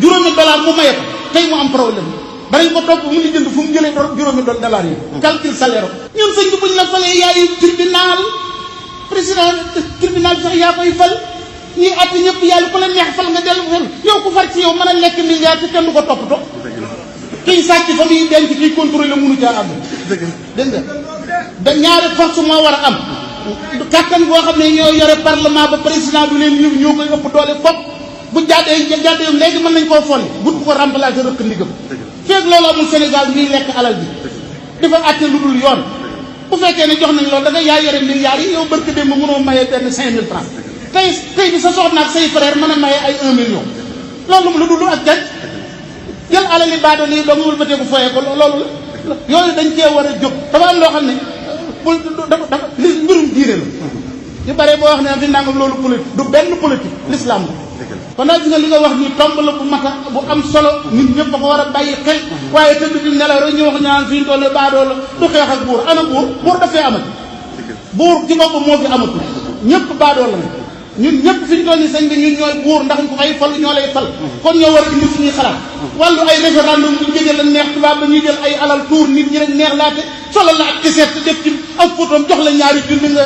juróomi 0.00 0.30
dollar 0.36 0.58
mu 0.64 0.72
maye 0.78 0.92
ko 0.96 1.02
tey 1.32 1.44
mu 1.50 1.56
am 1.60 1.70
problème. 1.70 2.06
Danañ 2.50 2.72
ko 2.72 2.80
topp 2.86 3.02
mu 3.04 3.18
ngi 3.18 3.32
jënd 3.34 3.48
fu 3.54 3.60
mu 3.62 3.72
jëlee 3.74 3.92
juróomi 4.16 4.42
dollar 4.42 4.84
yi. 4.84 4.94
Calcul 5.20 5.54
salaire. 5.54 5.88
Ñun 6.16 6.30
sëñ 6.36 6.46
bi 6.52 6.56
buñ 6.62 6.72
la 6.76 6.84
falee 6.92 7.16
yaayu 7.20 7.44
tribunal. 7.60 8.18
Président 9.10 9.52
tribunal 10.00 10.36
sax 10.42 10.54
yaa 10.56 10.72
koy 10.76 10.92
fal. 10.92 11.12
Ñuy 11.76 11.92
àtte 12.02 12.16
ñëpp 12.24 12.42
yàlla 12.50 12.68
ku 12.72 12.78
la 12.78 12.88
neex 12.88 13.10
fal 13.16 13.28
nga 13.32 13.40
dellu 13.46 13.62
fal 13.72 13.84
yow 14.06 14.18
ku 14.24 14.30
far 14.32 14.46
ci 14.52 14.60
yow 14.64 14.72
mën 14.78 14.88
a 14.88 14.92
lekk 14.94 15.18
milliard 15.30 15.60
te 15.60 15.66
kenn 15.72 15.84
du 15.84 15.92
ko 15.92 16.00
toppatoo. 16.02 16.40
Kiy 17.46 17.62
sàcc 17.62 17.88
fa 17.98 18.04
muy 18.04 18.28
denc 18.30 18.50
kiy 18.58 18.74
contrôlé 18.74 19.14
mënu 19.16 19.36
caa 19.40 19.54
àgg 19.60 19.70
dégg 20.56 20.68
nga? 20.72 20.80
Da 21.64 21.70
ñaari 21.74 22.08
force 22.16 22.40
moo 22.42 22.62
war 22.64 22.74
a 22.74 22.86
am. 22.88 22.96
Kàttan 23.90 24.22
boo 24.28 24.40
xam 24.46 24.58
ne 24.58 24.66
ñoo 24.76 24.92
yore 25.00 25.16
parlement 25.22 25.68
ba 25.70 25.78
président 25.86 26.26
du 26.28 26.36
leen 26.38 26.54
ñëw 26.60 26.72
ñoo 26.80 26.94
koy 26.96 27.06
ëpp 27.14 27.26
doole 27.32 27.54
fopp. 27.62 27.78
Bu 28.32 28.38
jàddee 28.48 28.86
jàddee 29.04 29.30
léegi 29.40 29.58
mën 29.62 29.72
nañ 29.74 29.86
koo 29.88 30.02
folli. 30.02 30.26
Bu 30.42 30.50
ko 30.64 30.72
remplacer 30.74 31.24
rëkk 31.26 31.40
ndigam. 31.46 31.68
Feeg 32.26 32.44
loolu 32.50 32.66
amul 32.70 32.86
Sénégal 32.90 33.26
ñuy 33.34 33.48
lekk 33.54 33.68
alal 33.78 33.94
bi. 34.00 34.06
Dafa 34.80 34.96
àtte 35.08 35.24
lu 35.32 35.38
dul 35.44 35.56
yoon. 35.62 35.80
Bu 36.50 36.56
fekkee 36.56 36.86
ne 36.86 36.94
jox 37.00 37.12
nañ 37.14 37.26
loolu 37.30 37.44
da 37.44 37.50
nga 37.50 37.60
yaa 37.68 37.80
yore 37.84 38.00
milliards 38.02 38.42
yi 38.42 38.52
yow 38.52 38.64
barke 38.70 38.90
démb 38.94 39.10
mënoo 39.20 39.38
maye 39.46 39.64
benn 39.70 39.86
cinq 39.92 40.10
mille 40.14 40.26
francs. 40.30 40.48
Tey 40.92 41.08
tey 41.36 41.50
bi 41.52 41.58
sa 41.60 41.70
soxna 41.72 42.00
ak 42.02 42.10
say 42.10 42.28
frère 42.34 42.56
mën 42.56 42.70
a 42.74 42.76
maye 42.76 42.98
ay 43.06 43.14
un 43.22 43.32
million. 43.34 43.62
Loolu 44.28 44.58
lu 44.58 44.66
dul 44.68 44.88
ak 44.88 45.04
jaj 45.06 45.18
jël 46.30 46.46
alali 46.54 46.76
baado 46.84 47.04
lii 47.06 47.22
doo 47.26 47.34
nga 47.36 47.46
wëlbatee 47.48 47.76
ko 47.80 47.84
foyee 47.90 48.10
ko 48.14 48.20
loolu 48.20 48.64
la. 49.08 49.14
yooyu 49.28 49.52
dañ 49.58 49.68
cee 49.76 49.88
war 49.94 50.06
a 50.06 50.12
jóg. 50.22 50.32
dafa 50.52 50.66
am 50.70 50.78
loo 50.80 50.90
xam 50.94 51.06
ne 51.06 51.14
pol 51.84 51.96
dafa 52.30 52.44
dafa 52.52 52.66
li 52.78 52.88
mbirum 53.02 53.26
diine 53.34 53.54
la. 53.60 53.64
di 54.46 54.52
bare 54.58 54.72
boo 54.78 54.86
wax 54.90 55.00
ne 55.02 55.08
fi 55.20 55.26
nangam 55.30 55.56
loolu 55.58 55.74
politique 55.82 56.16
du 56.16 56.22
benn 56.32 56.50
politique 56.62 56.96
l'islam 57.10 57.42
la. 57.48 57.54
Kon 58.16 58.24
nag 58.26 58.40
gis 58.42 58.48
nga 58.50 58.58
li 58.58 58.66
nga 58.68 58.80
wax 58.84 58.94
nii 59.00 59.12
tomb 59.18 59.36
la 59.46 59.52
bu 59.58 59.64
mata 59.72 59.90
bu 60.12 60.20
am 60.32 60.40
solo 60.52 60.70
nit 60.96 61.08
ñëpp 61.16 61.34
a 61.34 61.38
ko 61.38 61.46
war 61.52 61.60
a 61.60 61.64
bàyyi 61.74 61.94
xel. 62.04 62.18
waaye 62.54 62.74
tëdd 62.80 62.94
di 63.04 63.10
nelaw 63.18 63.38
rek 63.44 63.54
ñu 63.56 63.62
wax 63.68 63.78
ñaan 63.84 64.06
fii 64.10 64.24
toll 64.24 64.44
baadoo 64.56 64.84
la 64.90 64.94
du 65.20 65.26
xeex 65.32 65.48
ak 65.54 65.60
buur. 65.66 65.80
ana 65.90 66.02
buur? 66.10 66.24
buur 66.44 66.56
dafee 66.58 66.82
amat 66.88 67.02
buur 67.98 68.16
ci 68.28 68.34
boppam 68.40 68.62
moo 68.66 68.78
fi 68.80 68.86
amatul 68.94 69.20
ñëpp 69.70 69.88
baadoo 70.00 70.26
la. 70.32 70.38
Ñun 70.98 71.16
ñëpp 71.24 71.40
fi 71.48 71.54
ñu 71.56 71.64
doon 71.64 71.80
ni 71.80 71.88
sañ 71.92 72.08
bi 72.08 72.16
ñun 72.16 72.34
ñooy 72.38 72.54
buur 72.64 72.84
ndax 72.84 72.98
ñu 73.02 73.08
ko 73.08 73.16
ay 73.20 73.34
fal 73.38 73.52
ñoo 73.60 73.72
lay 73.76 73.88
fal. 73.92 74.06
kon 74.42 74.54
ñoo 74.56 74.72
war 74.74 74.84
a 74.88 74.92
indi 74.92 75.06
suñuy 75.14 75.30
xalaat. 75.36 75.56
wàllu 76.00 76.20
ay 76.30 76.38
référendum 76.44 76.92
ñu 77.00 77.06
jógee 77.14 77.36
la 77.36 77.44
neex 77.44 77.68
tubaab 77.74 78.00
ba 78.00 78.06
ñuy 78.06 78.20
jël 78.24 78.38
ay 78.44 78.54
alal 78.62 78.82
tuur 78.88 79.06
nit 79.08 79.28
ñi 79.30 79.38
rek 79.38 79.48
neex 79.54 79.74
laate. 79.76 80.02
solo 80.32 80.52
la 80.58 80.64
ak 80.72 80.76
tiseet 80.82 81.10
te 81.14 81.20
def 81.26 81.38
ci 81.44 81.50
ak 81.78 81.90
photom 81.96 82.22
jox 82.28 82.40
la 82.44 82.50
ñaari 82.58 82.80
junni 82.88 83.08
nga 83.12 83.24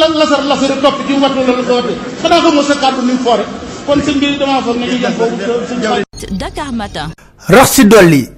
la 0.00 0.06
lasar 0.18 0.42
lasari 0.50 0.74
topp 0.82 0.96
ci 1.06 1.12
wattu 1.22 1.40
la 1.46 1.52
la 1.56 1.62
ko 1.62 2.48
xamoo 2.48 2.62
sa 2.68 2.74
kàddu 2.82 3.02
ni 3.06 3.12
mu 3.12 3.18
foore. 3.24 3.44
kon 3.86 3.98
sëñ 4.06 4.16
bi 4.18 4.36
damaa 4.38 4.62
foog 4.62 4.76
ne 4.76 4.86
ñu 4.86 4.98
jël 5.02 6.04
Dakar 6.32 6.72
Matin. 6.72 7.08
rax 7.48 7.68
si 7.74 7.84
dolli 7.84 8.28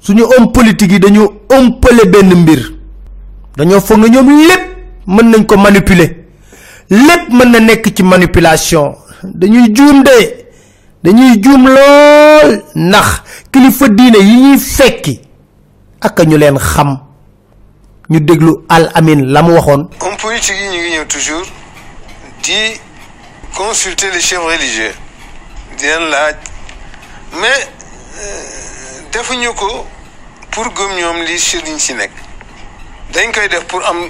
suñu 0.00 0.24
homme 0.36 0.52
politique 0.52 0.92
yi 0.92 1.00
dañu 1.00 1.22
ëmpale 1.48 2.04
benn 2.12 2.30
mbir. 2.42 2.60
dañoo 3.56 3.80
foog 3.80 3.98
na 4.00 4.08
ñoom 4.08 4.28
lépp 4.48 4.64
mën 5.06 5.30
nañ 5.30 5.44
ko 5.46 5.56
manipuler. 5.56 6.23
Lépp 6.94 7.28
mën 7.30 7.50
na 7.50 7.60
nekk 7.60 7.92
ci 7.96 8.02
manipulation. 8.02 8.96
Dañuy 9.22 9.72
juum 9.74 10.02
de 10.02 10.44
dañuy 11.02 11.40
juum 11.42 11.66
lool 11.68 12.62
ndax 12.74 13.22
kilifa 13.52 13.88
diine 13.88 14.18
yi 14.18 14.36
ñuy 14.36 14.58
consulter 23.56 24.10
les 24.12 24.20
chefs 24.20 24.42
religieux 24.44 24.92
di 25.78 25.84
leen 25.86 26.08
laaj. 26.10 26.34
Mais 27.40 27.68
defuñu 29.12 29.52
ko 29.54 29.86
pour 30.50 30.66
gëm 30.74 30.92
ñoom 30.98 31.22
li 31.26 31.38
sëriñ 31.38 31.78
nekk. 31.96 32.12
Dañ 33.12 33.32
koy 33.32 33.48
pour 33.68 33.82
am 33.86 34.08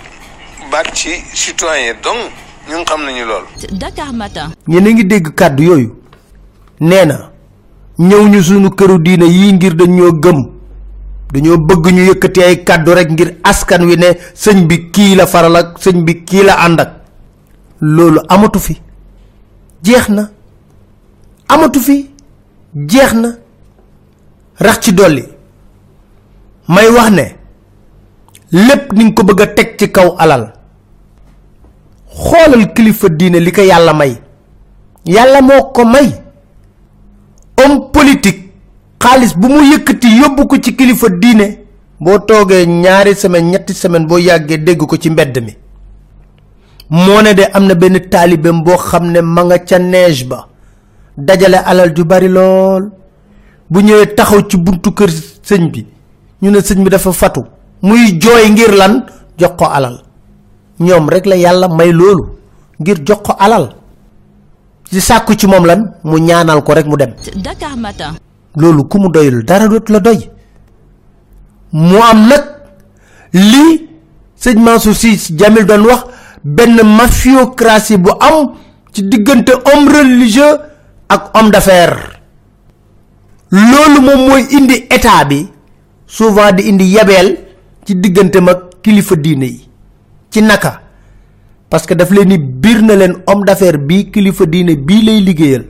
baat 0.71 0.85
ci 0.95 1.11
citoyen. 1.35 1.95
Donc 2.03 2.17
ñun 2.71 2.85
xam 2.89 3.01
nañu 3.05 3.25
lool 3.27 3.45
Dakar 3.81 4.13
Matin. 4.13 4.49
ñene 4.69 4.93
ngi 4.93 5.05
dégg 5.05 5.35
kàddu 5.35 5.63
yooyu. 5.63 5.91
Nee 6.81 7.05
na 7.07 7.31
ñëw 7.99 8.29
ñu 8.29 8.43
sunu 8.43 8.71
këru 8.71 8.99
diine 8.99 9.25
yii 9.27 9.53
ngir 9.53 9.75
dañoo 9.77 10.13
gëm. 10.13 10.39
Dañoo 11.33 11.59
bëgg 11.59 11.87
ñu 11.93 12.03
yëkkati 12.09 12.41
ay 12.43 12.65
kàddu 12.65 12.91
rek 12.95 13.11
ngir 13.11 13.31
askan 13.43 13.83
wi 13.85 13.97
ne 13.97 14.09
sëñ 14.35 14.67
bi 14.67 14.91
kii 14.91 15.15
la 15.17 15.27
faral 15.27 15.57
ak 15.57 15.79
sëñ 15.83 16.05
bi 16.05 16.25
kii 16.25 16.43
la 16.45 16.55
ànd 16.65 16.81
ak. 16.81 16.91
Loolu 17.81 18.21
amatu 18.29 18.59
fi. 18.59 18.81
Jeex 19.83 20.09
na. 20.09 20.31
Amatu 21.49 21.81
fi. 21.81 22.11
Jeex 22.75 23.13
na. 23.15 23.29
Rax 24.59 24.79
ci 24.81 24.93
dolli. 24.93 25.25
May 26.69 26.89
wax 26.89 27.11
ne 27.11 27.25
lépp 28.53 28.93
ni 28.93 29.05
nga 29.05 29.13
ko 29.15 29.23
bëgg 29.25 29.41
a 29.41 29.47
teg 29.47 29.77
ci 29.79 29.91
kaw 29.91 30.15
alal 30.19 30.54
xoolal 32.17 32.73
kilifa 32.75 33.09
diine 33.09 33.39
li 33.41 33.51
ko 33.53 33.63
yàlla 33.63 33.93
may. 33.95 34.15
yàlla 35.05 35.41
moo 35.43 35.63
ko 35.73 35.85
may. 35.85 36.09
homme 37.59 37.91
politique. 37.93 38.41
xaalis 39.03 39.35
bu 39.37 39.49
mu 39.49 39.61
yëkkati 39.73 40.09
yóbbu 40.21 40.47
ko 40.47 40.57
ci 40.63 40.77
kilifa 40.77 41.09
diine. 41.09 41.59
boo 42.01 42.19
toogee 42.19 42.67
ñaari 42.67 43.15
semaine 43.15 43.51
ñetti 43.51 43.75
semaine 43.75 44.07
boo 44.07 44.19
yàggee 44.19 44.59
dégg 44.59 44.79
ko 44.87 44.97
ci 44.97 45.11
mbedd 45.11 45.39
mi. 45.43 45.57
moo 46.91 47.23
ne 47.23 47.35
de 47.35 47.45
am 47.53 47.67
na 47.67 47.75
benn 47.75 47.99
boo 48.65 48.77
xam 48.77 49.11
ne 49.11 49.21
ma 49.21 49.45
nga 49.45 49.59
ca 49.59 49.79
neige 49.79 50.25
ba. 50.25 50.49
dajale 51.17 51.59
alal 51.65 51.93
ju 51.97 52.05
bari 52.05 52.29
lool. 52.29 52.91
bu 53.71 53.81
ñëwee 53.81 54.15
taxaw 54.15 54.41
ci 54.49 54.57
buntu 54.57 54.91
kër 54.93 55.11
sëñ 55.43 55.71
bi. 55.73 55.87
ñu 56.43 56.51
ne 56.51 56.59
sëñ 56.61 56.83
bi 56.85 56.91
dafa 56.91 57.13
fatu. 57.13 57.43
muy 57.83 58.19
jooy 58.21 58.51
ngir 58.51 58.73
lan? 58.77 59.05
jox 59.39 59.53
ko 59.59 59.65
alal 59.67 60.04
ñoom 60.85 61.09
rek 61.09 61.27
la 61.27 61.37
yàlla 61.37 61.69
may 61.69 61.93
loolu 61.93 62.25
ngir 62.81 62.99
jox 63.07 63.21
ko 63.27 63.33
alal. 63.39 63.67
Ci 64.91 65.01
sàkku 65.01 65.35
ci 65.35 65.47
moom 65.47 65.65
lan? 65.67 65.81
Mu 66.05 66.19
ñaanal 66.19 66.63
ko 66.63 66.73
rek 66.75 66.87
mu 66.87 66.97
dem. 66.97 67.13
Dakar 67.37 67.77
Matin. 67.77 68.15
loolu 68.57 68.85
ku 68.89 68.99
mu 68.99 69.09
doyul 69.11 69.45
dara 69.45 69.67
dootu 69.69 69.93
la 69.93 70.01
doy. 70.01 70.31
Mu 71.73 71.97
am 72.11 72.29
nag 72.29 72.45
li 73.33 73.89
sëñ 74.41 74.59
Mansour 74.63 74.95
Sy 74.95 75.19
Jamil 75.39 75.65
doon 75.67 75.85
wax 75.87 76.05
benn 76.45 76.77
mafiocratie 76.97 77.99
bu 77.99 78.11
am 78.21 78.55
ci 78.93 79.03
diggante 79.03 79.51
homme 79.65 79.89
religieux 79.91 80.59
ak 81.09 81.31
homme 81.35 81.51
d'affaires. 81.51 82.21
Loolu 83.51 84.01
moom 84.01 84.21
mooy 84.29 84.47
indi 84.51 84.87
état 84.91 85.25
bi 85.25 85.49
souvent 86.07 86.53
di 86.53 86.69
indi 86.69 86.85
yabeel 86.95 87.37
ci 87.85 87.95
diggante 87.97 88.39
mag 88.41 88.59
kilifa 88.83 89.17
diine 89.17 89.45
yi 89.47 89.69
ci 90.35 90.43
naka. 90.43 90.81
Parce 91.71 91.87
que 91.87 91.95
daf 91.95 92.11
leen 92.11 92.29
ni 92.29 92.39
biir 92.39 92.83
na 92.83 92.95
leen 92.97 93.15
homme 93.27 93.45
d'affaires 93.47 93.79
bii 93.79 94.11
kilifa 94.11 94.47
diine 94.47 94.75
bii 94.77 95.03
lay 95.07 95.21
liggéeyal. 95.21 95.65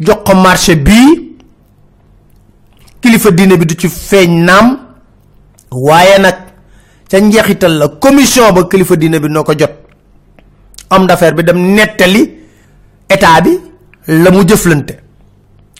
Jox 0.00 0.18
ko 0.26 0.34
marché 0.34 0.76
bii 0.76 1.36
kilifa 3.00 3.30
diine 3.30 3.56
bi 3.60 3.66
du 3.66 3.74
ci 3.76 3.88
feeñ 3.88 4.32
naam. 4.48 4.78
Waaye 5.70 6.18
nag 6.18 6.36
ca 7.08 7.20
njeexital 7.20 7.72
la 7.78 7.88
commission 7.88 8.52
ba 8.54 8.64
kilifa 8.64 8.96
diine 8.96 9.20
bi 9.20 9.28
noo 9.28 9.44
ko 9.44 9.52
jot. 9.58 9.74
Homme 10.90 11.06
d'affaires 11.06 11.34
bi 11.36 11.42
dem 11.44 11.58
nettali 11.74 12.22
état 13.08 13.40
bi 13.44 13.58
la 14.08 14.30
mu 14.30 14.44
jëflante. 14.48 14.94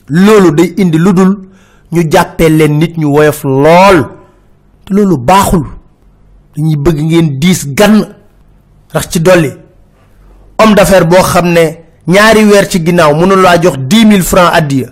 Loolu 0.08 0.50
day 0.54 0.75
indi 0.78 0.99
lu 0.99 1.12
dul 1.12 1.32
ñu 1.92 2.02
jàppee 2.11 2.49
leen 2.49 2.78
nit 2.78 2.96
ñu 2.99 3.06
woyof 3.16 3.44
lool. 3.44 3.99
Te 4.84 4.92
loolu 4.94 5.16
dañuy 6.56 6.76
bëgg 6.76 6.99
ngeen 7.02 7.38
diis 7.40 7.66
gann 7.75 8.14
rax 8.92 9.08
ci 9.11 9.20
dolli. 9.20 9.50
Homme 10.58 10.75
d'affaires 10.75 11.06
boo 11.06 11.23
xam 11.23 11.46
ne 11.52 11.64
ñaari 12.06 12.44
weer 12.44 12.68
ci 12.70 12.84
ginnaaw 12.84 13.14
mënu 13.14 13.37
laa 13.37 13.58
jox 13.61 13.76
dix 13.78 14.04
mille 14.04 14.23
francs 14.23 14.52
addiya. 14.54 14.88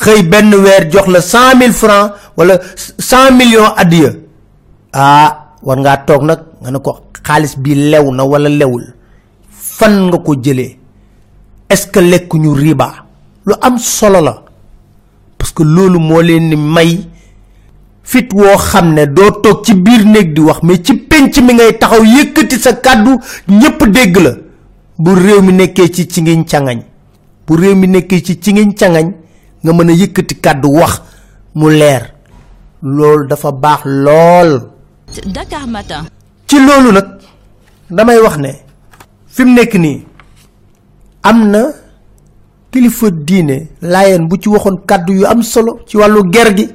Xëy 0.00 0.22
benn 0.22 0.54
weer 0.54 0.88
jox 0.90 1.06
la 1.08 1.20
cent 1.20 1.54
mille 1.58 1.72
francs 1.72 2.12
wala 2.36 2.58
cent 2.76 3.30
millions 3.36 3.72
addiya. 3.76 4.10
Ah 4.92 5.54
war 5.62 5.76
ngaa 5.78 5.96
toog 6.06 6.22
nag 6.22 6.40
nga 6.62 6.70
ne 6.70 6.78
ko 6.78 7.00
xaalis 7.22 7.56
bi 7.58 7.74
lew 7.74 8.10
na 8.12 8.24
wala 8.24 8.48
lewul. 8.48 8.84
Fan 9.50 10.08
nga 10.08 10.18
ko 10.18 10.34
jëlee? 10.34 10.78
Est-ce 11.70 11.86
que 11.86 12.00
lekkuñu 12.00 12.54
riba? 12.54 13.04
Lu 13.46 13.54
am 13.60 13.78
solo 13.78 14.20
la. 14.20 14.42
Parce 15.36 15.52
que 15.52 15.62
loolu 15.62 15.98
moo 15.98 16.20
leen 16.22 16.48
ni 16.48 16.56
may 16.56 16.98
fit 18.10 18.28
woo 18.32 18.56
xam 18.56 18.94
ne 18.96 19.02
doo 19.06 19.30
toog 19.42 19.58
ci 19.64 19.74
biir 19.74 20.02
néeg 20.06 20.32
di 20.34 20.40
wax 20.40 20.62
mais 20.62 20.78
ci 20.84 20.94
penc 20.94 21.36
mi 21.46 21.52
ngay 21.54 21.72
taxaw 21.78 22.02
yëkkati 22.04 22.56
sa 22.58 22.72
kàddu 22.72 23.12
ñépp 23.48 23.80
dégg 23.94 24.16
la. 24.24 24.32
Bu 24.98 25.10
réew 25.14 25.42
mi 25.42 25.52
nekkee 25.52 25.88
ci 25.94 26.08
ci 26.08 26.22
ngiñ 26.22 26.44
cangañ 26.50 26.80
bu 27.46 27.52
réew 27.56 27.74
mi 27.74 27.86
nekkee 27.86 28.22
ci 28.22 28.40
ci 28.40 28.52
ngiñ 28.52 28.72
cangañ 28.74 29.08
nga 29.62 29.72
mën 29.72 29.90
a 29.90 29.92
yëkkati 29.92 30.34
kàddu 30.40 30.68
wax 30.78 31.02
mu 31.54 31.68
leer. 31.70 32.02
Loolu 32.82 33.26
dafa 33.28 33.52
baax 33.52 33.80
lool. 33.84 34.50
Dakar 35.26 35.66
Matin. 35.66 36.02
ci 36.46 36.56
loolu 36.66 36.92
nag 36.92 37.08
damay 37.90 38.18
wax 38.24 38.36
ne 38.38 38.50
fi 39.26 39.44
mu 39.44 39.52
nekk 39.54 39.74
nii 39.74 40.04
am 41.22 41.50
na 41.50 41.60
kilifa 42.70 43.10
diine 43.10 43.68
laayeen 43.82 44.28
bu 44.28 44.36
ci 44.40 44.48
waxoon 44.48 44.78
kaddu 44.86 45.12
yu 45.12 45.26
am 45.26 45.42
solo 45.42 45.80
ci 45.86 45.96
wàllu 45.98 46.22
ger 46.32 46.54
gi 46.56 46.68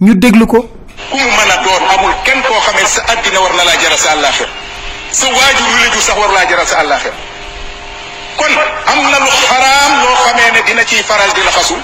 ñu 0.00 0.14
déglu 0.14 0.46
ko. 0.46 0.60
Ku 1.10 1.16
mën 1.16 1.50
a 1.50 1.56
amul 1.94 2.14
kenn 2.24 2.42
koo 2.42 2.60
xamee 2.66 2.86
sa 2.86 3.00
àddina 3.12 3.40
war 3.40 3.52
na 3.54 3.64
laa 3.64 3.76
jaral 3.80 3.98
sa 3.98 4.10
àllaaxir 4.12 4.48
sa 5.12 5.26
waajur 5.26 5.68
wi 5.74 5.80
la 5.84 5.88
jur 5.92 6.02
sax 6.02 6.16
war 6.18 6.30
laa 6.32 6.46
jaral 6.48 6.66
sa 6.66 6.76
àllaaxir 6.82 7.12
kon 8.36 8.52
am 8.92 9.00
na 9.10 9.18
lu 9.18 9.30
xaraam 9.48 9.92
loo 10.02 10.16
xamee 10.24 10.50
ne 10.52 10.60
dina 10.66 10.84
ciy 10.84 11.02
faral 11.02 11.32
di 11.34 11.42
la 11.44 11.50
xasu. 11.50 11.76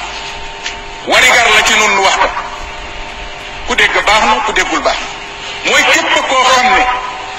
Warigar 1.06 1.46
la 1.54 1.62
ci 1.66 1.74
nun 1.78 1.94
nu 1.94 2.00
wax 2.02 2.16
ko. 2.16 2.28
Ku 3.68 3.74
dégg 3.74 3.94
baax 4.06 4.22
na 4.26 4.34
ku 4.46 4.52
déggul 4.52 4.80
baax 4.80 4.96
na. 4.98 5.70
Mooy 5.70 5.82
képp 5.92 6.16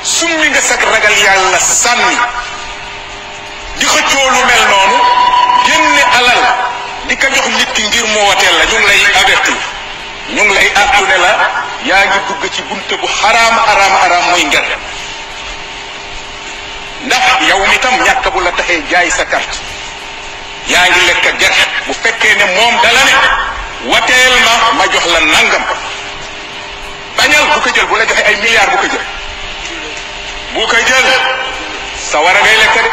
summi 0.03 0.47
nga 0.49 0.61
sag 0.61 0.81
ragal 0.93 1.15
yàlla 1.25 1.59
sànni. 1.59 2.17
Di 3.79 3.85
xëccoo 3.85 4.29
lu 4.33 4.41
mel 4.49 4.63
noonu 4.71 4.97
génne 5.65 6.03
alal 6.17 6.41
di 7.07 7.15
ko 7.17 7.27
jox 7.35 7.47
nit 7.57 7.71
ki 7.73 7.83
ngir 7.87 8.05
mu 8.13 8.19
woteel 8.27 8.55
la 8.57 8.65
ñu 8.65 8.77
lay 8.87 9.01
ñu 10.35 10.43
ngi 10.43 10.53
lay 10.53 10.69
ne 11.09 11.17
la 11.17 11.31
yaa 11.89 12.05
ngi 12.05 12.19
dugg 12.27 12.43
ci 12.53 12.61
bunte 12.63 12.95
bu 13.01 13.07
xaraam 13.07 13.55
xaraam 13.65 13.93
xaraam 14.01 14.23
mooy 14.29 14.43
nger 14.45 14.65
ndax 17.05 17.23
yow 17.49 17.59
mi 17.67 17.77
tam 17.79 17.95
ñàkk 18.05 18.25
bu 18.33 18.39
la 18.41 18.51
taxee 18.51 18.81
jaay 18.91 19.09
sa 19.09 19.25
carte. 19.25 19.57
yaa 20.67 20.85
ngi 20.89 21.01
lekk 21.07 21.25
ger 21.39 21.53
bu 21.87 21.93
fekkee 22.03 22.35
ne 22.35 22.45
moom 22.55 22.75
dala 22.83 23.01
ne 23.09 23.13
wateel 23.91 24.33
ma 24.45 24.53
ma 24.77 24.83
jox 24.93 25.05
la 25.13 25.19
nangam. 25.19 25.63
bañal 27.17 27.45
bu 27.53 27.59
ko 27.61 27.69
jël 27.75 27.85
bu 27.87 27.95
la 27.97 28.05
joxee 28.05 28.25
ay 28.27 28.35
milliards 28.35 28.71
bu 28.71 28.77
ko 28.77 28.87
jël. 28.91 29.05
bu 30.53 30.61
ko 30.67 30.77
jël 30.89 31.07
sa 32.11 32.19
war 32.19 32.35
a 32.35 32.39
ngay 32.41 32.57
lekk 32.57 32.75
de. 32.83 32.89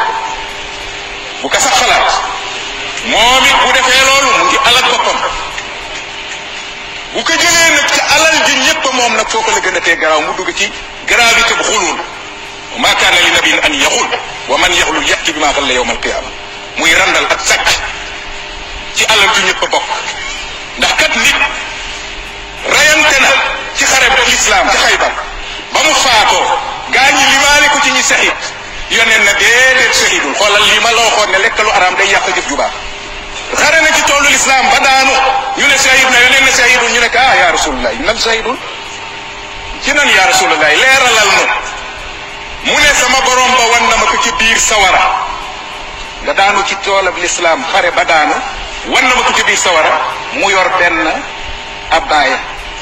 bu 1.42 1.48
ko 1.48 1.58
sax 1.58 1.74
xalaat. 1.80 2.08
moom 3.10 3.44
it 3.50 3.56
bu 3.64 3.72
defee 3.72 4.04
loolu 4.08 4.30
ngi 4.46 4.58
alal 4.68 4.84
boppam. 4.90 5.18
Bu 7.14 7.22
ko 7.24 7.32
jëlee 7.32 7.70
nag 7.76 7.86
ci 7.94 8.00
alal 8.14 8.36
ji 8.46 8.54
ñëpp 8.64 8.84
moom 8.92 9.14
nag 9.16 9.28
foo 9.28 9.42
ko 9.42 9.50
la 9.50 9.60
gën 9.60 9.76
a 9.76 9.80
tee 9.80 9.96
garaaw 9.96 10.20
mu 10.20 10.32
dugg 10.36 10.50
ci 10.56 10.70
gravité 11.06 11.54
bu 11.54 11.62
xulul 11.62 11.98
ma 12.78 12.88
kaana 12.94 13.18
li 13.24 13.30
nabiin 13.30 13.58
an 13.66 13.72
yaxul 13.74 14.08
wa 14.48 14.56
man 14.58 14.72
yaxlul 14.74 15.06
yati 15.08 15.32
bi 15.32 15.38
maa 15.40 15.52
xalla 15.52 15.72
yowma 15.72 15.92
alqiyaama 15.92 16.28
muy 16.78 16.92
randal 16.94 17.26
ak 17.30 17.40
sàcc 17.46 17.68
ci 18.96 19.04
alal 19.12 19.28
ju 19.34 19.42
ñëpp 19.46 19.62
bokk 19.70 19.88
ndax 20.78 20.92
kat 21.00 21.14
nit 21.16 21.36
rayante 22.74 23.18
na 23.20 23.30
ci 23.76 23.84
xare 23.84 24.08
bi 24.16 24.22
lislaam 24.30 24.70
ci 24.70 24.76
xaybar 24.78 25.12
ba 25.72 25.80
mu 25.86 25.94
faatoo 25.94 26.46
gaa 26.90 27.10
ñi 27.16 27.24
limaale 27.32 27.66
ko 27.72 27.78
ci 27.84 27.90
ñi 27.92 28.02
saxit 28.02 28.40
yoneen 28.90 29.22
na 29.24 29.32
déedéet 29.34 29.94
saxidul 29.94 30.34
xoolal 30.34 30.62
lii 30.70 30.80
ma 30.82 30.90
la 30.92 31.02
waxoon 31.06 31.30
ne 31.30 31.38
lekkalu 31.38 31.70
araam 31.70 31.94
day 31.96 32.08
yàq 32.10 32.26
jëf 32.34 32.48
ju 32.48 32.56
baax 32.56 32.72
xare 33.56 33.80
na 33.80 33.90
ci 33.96 34.02
toolu 34.04 34.28
lislaam 34.28 34.66
ba 34.70 34.78
daanu. 34.80 35.12
ñu 35.58 35.66
ne 35.66 35.76
sahid 35.78 36.08
na 36.10 36.18
yoneen 36.24 36.44
na 36.44 36.50
sahidul 36.52 36.90
ñu 36.94 37.00
ne 37.00 37.08
ko 37.10 37.18
ah 37.18 37.34
yaa 37.40 37.50
rasulullah 37.52 37.92
nan 38.06 38.18
sahidul 38.18 38.56
ci 39.84 39.92
nan 39.92 40.08
yaa 40.08 40.26
rasulullah 40.26 40.68
leeralal 40.82 41.30
nu 41.38 42.72
mu 42.72 42.78
ne 42.78 42.90
sama 43.00 43.18
borom 43.26 43.52
ba 43.58 43.64
wan 43.72 43.84
na 43.90 43.96
ma 43.96 44.06
ko 44.10 44.16
ci 44.22 44.30
biir 44.38 44.58
sawara. 44.58 45.02
Nga 46.24 46.32
daanu 46.32 46.64
ci 46.64 46.74
toolab 46.82 47.16
lislaam 47.18 47.60
xare 47.72 47.90
ba 47.92 48.04
daanu 48.04 48.34
wan 48.92 49.04
na 49.08 49.14
ma 49.14 49.22
ko 49.22 49.32
ci 49.36 49.42
biir 49.44 49.58
sawara. 49.58 49.92
Mu 50.40 50.48
yor 50.50 50.68
benn 50.80 51.04
abbaaya 51.90 52.38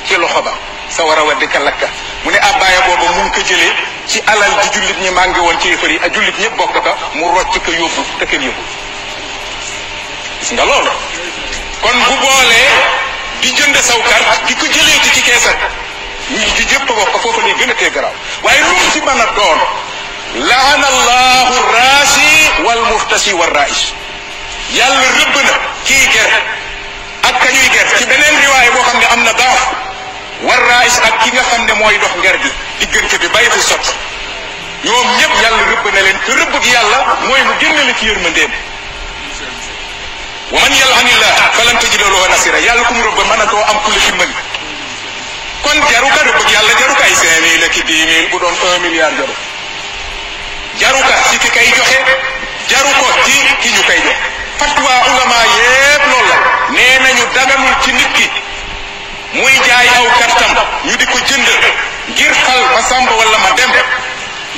ci 0.07 0.15
loxo 0.17 0.41
ba. 0.43 0.53
Sawara 0.89 1.23
wa 1.25 1.35
di 1.35 1.47
ka 1.49 1.59
lakka. 1.59 1.89
Mu 2.25 2.31
ne 2.31 2.39
abbaaya 2.39 2.81
boobu 2.87 3.07
mu 3.17 3.23
ngi 3.27 3.31
ko 3.35 3.41
jëlee 3.43 3.73
ci 4.07 4.23
alal 4.27 4.53
ji 4.63 4.69
jullit 4.71 4.99
ñi 5.03 5.11
maa 5.11 5.27
ngi 5.27 5.39
woon 5.41 5.59
ci 5.61 5.69
yëfar 5.75 5.91
yi 5.91 5.99
ak 5.99 6.13
jullit 6.15 6.39
ñëpp 6.39 6.57
bokk 6.57 6.79
ka 6.85 6.93
mu 7.15 7.27
rocc 7.35 7.59
ko 7.65 7.71
yóbbu 7.73 8.03
te 8.19 8.27
kenn 8.27 8.43
yóbbu. 8.43 8.63
Nga 10.51 10.65
loolu 10.65 10.91
kon 11.83 11.97
bu 12.07 12.15
boolee 12.23 12.69
di 13.41 13.49
jënd 13.55 13.77
saw 13.83 14.01
carte 14.03 14.45
di 14.47 14.55
ko 14.55 14.67
jëlee 14.67 14.99
ci 15.15 15.23
keesat 15.23 15.59
ñi 16.31 16.45
di 16.57 16.65
jëpp 16.71 16.89
foofu 17.23 17.41
gën 17.59 17.71
a 17.71 17.75
tee 17.75 17.91
garaaw. 17.91 18.13
Waaye 18.43 18.63
ci 18.93 19.01
mën 19.01 19.21
doon 19.37 19.61
laana 20.49 20.87
allahu 20.87 21.55
raasi 21.75 22.31
wal 22.65 22.83
muftasi 22.91 23.33
wa 23.33 23.47
rais 23.47 23.93
yàlla 24.73 25.09
rëbb 25.19 25.35
na 25.47 25.55
kii 25.85 26.07
ger 26.15 26.31
ak 27.29 27.35
ka 27.43 27.49
ñuy 27.53 27.69
ger. 27.75 27.87
Ci 27.99 28.05
beneen 28.07 28.37
riwaay 28.41 28.71
boo 28.71 28.83
xam 28.83 28.99
ne 28.99 29.07
am 29.13 29.23
na 29.25 29.33
daaf 29.33 29.61
war 30.43 30.61
rais 30.71 30.99
ak 31.09 31.19
ki 31.23 31.31
nga 31.33 31.43
xam 31.43 31.65
ne 31.67 31.73
mooy 31.75 31.99
dox 31.99 32.15
nger 32.19 32.37
gi 32.43 32.51
diggante 32.79 33.19
bi 33.19 33.29
bàyyi 33.29 33.51
fi 33.51 33.61
sot. 33.61 33.85
Ñoom 34.85 35.09
ñëpp 35.19 35.35
yàlla 35.43 35.63
rëbb 35.71 35.85
na 35.95 36.01
leen 36.01 36.19
te 36.27 36.33
rëbb 36.33 36.55
gi 36.63 36.71
yàlla 36.71 36.99
mooy 37.29 37.43
mu 37.43 37.53
génne 37.61 37.95
ci 37.99 38.07
yërmandeem 38.07 38.51
wa 40.53 40.61
man 40.61 40.73
yalhanillah 40.73 41.33
falan 41.57 41.77
tajida 41.81 42.05
lahu 42.13 42.29
nasira 42.29 42.59
yàlla 42.61 42.85
ku 42.85 42.93
mu 42.95 43.03
rëbb 43.03 43.19
mën 43.31 43.41
a 43.41 43.47
doo 43.49 43.63
am 43.71 43.79
ku 43.85 43.91
la 43.91 44.13
mën 44.21 44.31
kon 45.65 45.79
jaru 45.91 46.09
ka 46.13 46.21
rëbb 46.29 46.41
yàlla 46.55 46.73
jaru 46.81 46.95
ka 46.95 47.05
ay 47.09 47.15
cinq 47.21 47.41
mille 47.45 47.65
ak 47.65 48.31
bu 48.31 48.39
doon 48.39 48.55
un 48.69 48.81
milliard 48.85 49.15
jaru 49.17 49.35
jaru 50.81 51.01
ka 51.09 51.15
ci 51.31 51.39
ki 51.39 51.49
kay 51.57 51.69
joxe 51.77 51.99
jaru 52.69 52.91
ko 53.01 53.07
ci 53.25 53.35
ki 53.63 53.69
ñu 53.77 53.83
koy 53.89 54.01
jox 54.05 54.19
fatwa 54.61 54.93
ulama 55.11 55.39
yépp 55.57 56.05
loolu 56.13 56.29
la 56.29 56.37
nee 56.77 56.99
nañu 57.05 57.25
daganul 57.35 57.75
ci 57.85 57.93
nit 57.93 58.13
ki 58.13 58.27
muy 59.41 59.55
jaay 59.67 59.89
aw 59.97 60.07
ñu 60.85 60.97
di 61.01 61.07
ko 61.07 61.19
jënd 61.29 61.49
ngir 62.13 62.33
xal 62.45 62.61
ma 62.75 62.81
sàmb 62.89 63.09
wala 63.19 63.39
ma 63.45 63.51
dem 63.57 63.73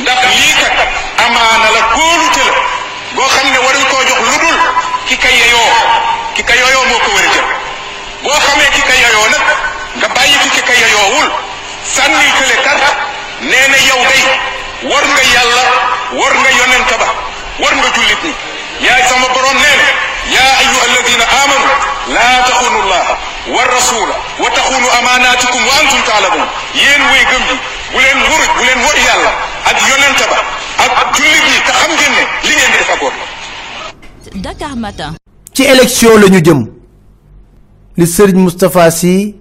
ndax 0.03 0.21
lii 0.35 0.55
kat 0.61 0.75
amaana 1.27 1.69
la 1.77 1.83
kóolute 1.95 2.43
la 2.51 2.64
yeyoowul 10.85 11.29
sànni 11.95 12.29
kële 12.39 12.57
kat 12.67 12.83
nee 13.49 13.67
na 13.73 13.79
yow 13.89 14.01
day 14.11 14.25
war 14.91 15.05
nga 15.13 15.23
yàlla 15.35 15.65
war 16.21 16.35
nga 16.41 16.51
yonent 16.59 16.91
ba 17.01 17.09
war 17.63 17.75
nga 17.81 17.89
jullit 17.97 18.23
ñi 18.25 18.33
yaay 18.87 19.03
sama 19.09 19.29
borom 19.35 19.57
nee 19.65 19.77
na 19.81 19.87
yaa 20.37 20.53
ayuha 20.61 20.83
alladina 20.89 21.25
amanu 21.43 21.69
laa 22.15 22.37
taxunu 22.47 22.81
llaha 22.91 23.15
wa 23.55 23.63
rasula 23.75 24.15
wa 24.43 24.49
taxunu 24.57 24.89
amaanaatikum 24.99 25.61
wa 25.69 25.75
antum 25.81 26.01
taalamun 26.09 26.47
yéen 26.81 27.03
way 27.13 27.25
gëm 27.31 27.45
yi 27.51 27.57
bu 27.93 27.99
leen 28.05 28.19
wuruj 28.29 28.51
bu 28.57 28.63
leen 28.69 28.81
wor 28.87 28.97
yàlla 29.09 29.31
ak 29.71 29.77
yonent 29.91 30.21
ba 30.31 30.39
ak 30.85 30.93
jullit 31.17 31.45
ñi 31.51 31.59
te 31.67 31.73
xam 31.81 31.91
ngeen 31.97 32.13
ne 32.19 32.23
li 32.49 32.55
ngeen 32.57 32.73
di 32.73 32.79
def 32.79 32.91
ak 32.97 33.03
wor 33.03 33.13
Dakar 34.35 34.75
Matin. 34.77 35.13
ci 35.55 35.63
élection 35.63 36.17
la 36.19 36.27
ñu 36.29 36.41
jëm 36.47 36.61
li 37.97 38.07
sëriñ 38.07 38.39
Moustapha 38.43 38.91
Sy 38.91 39.35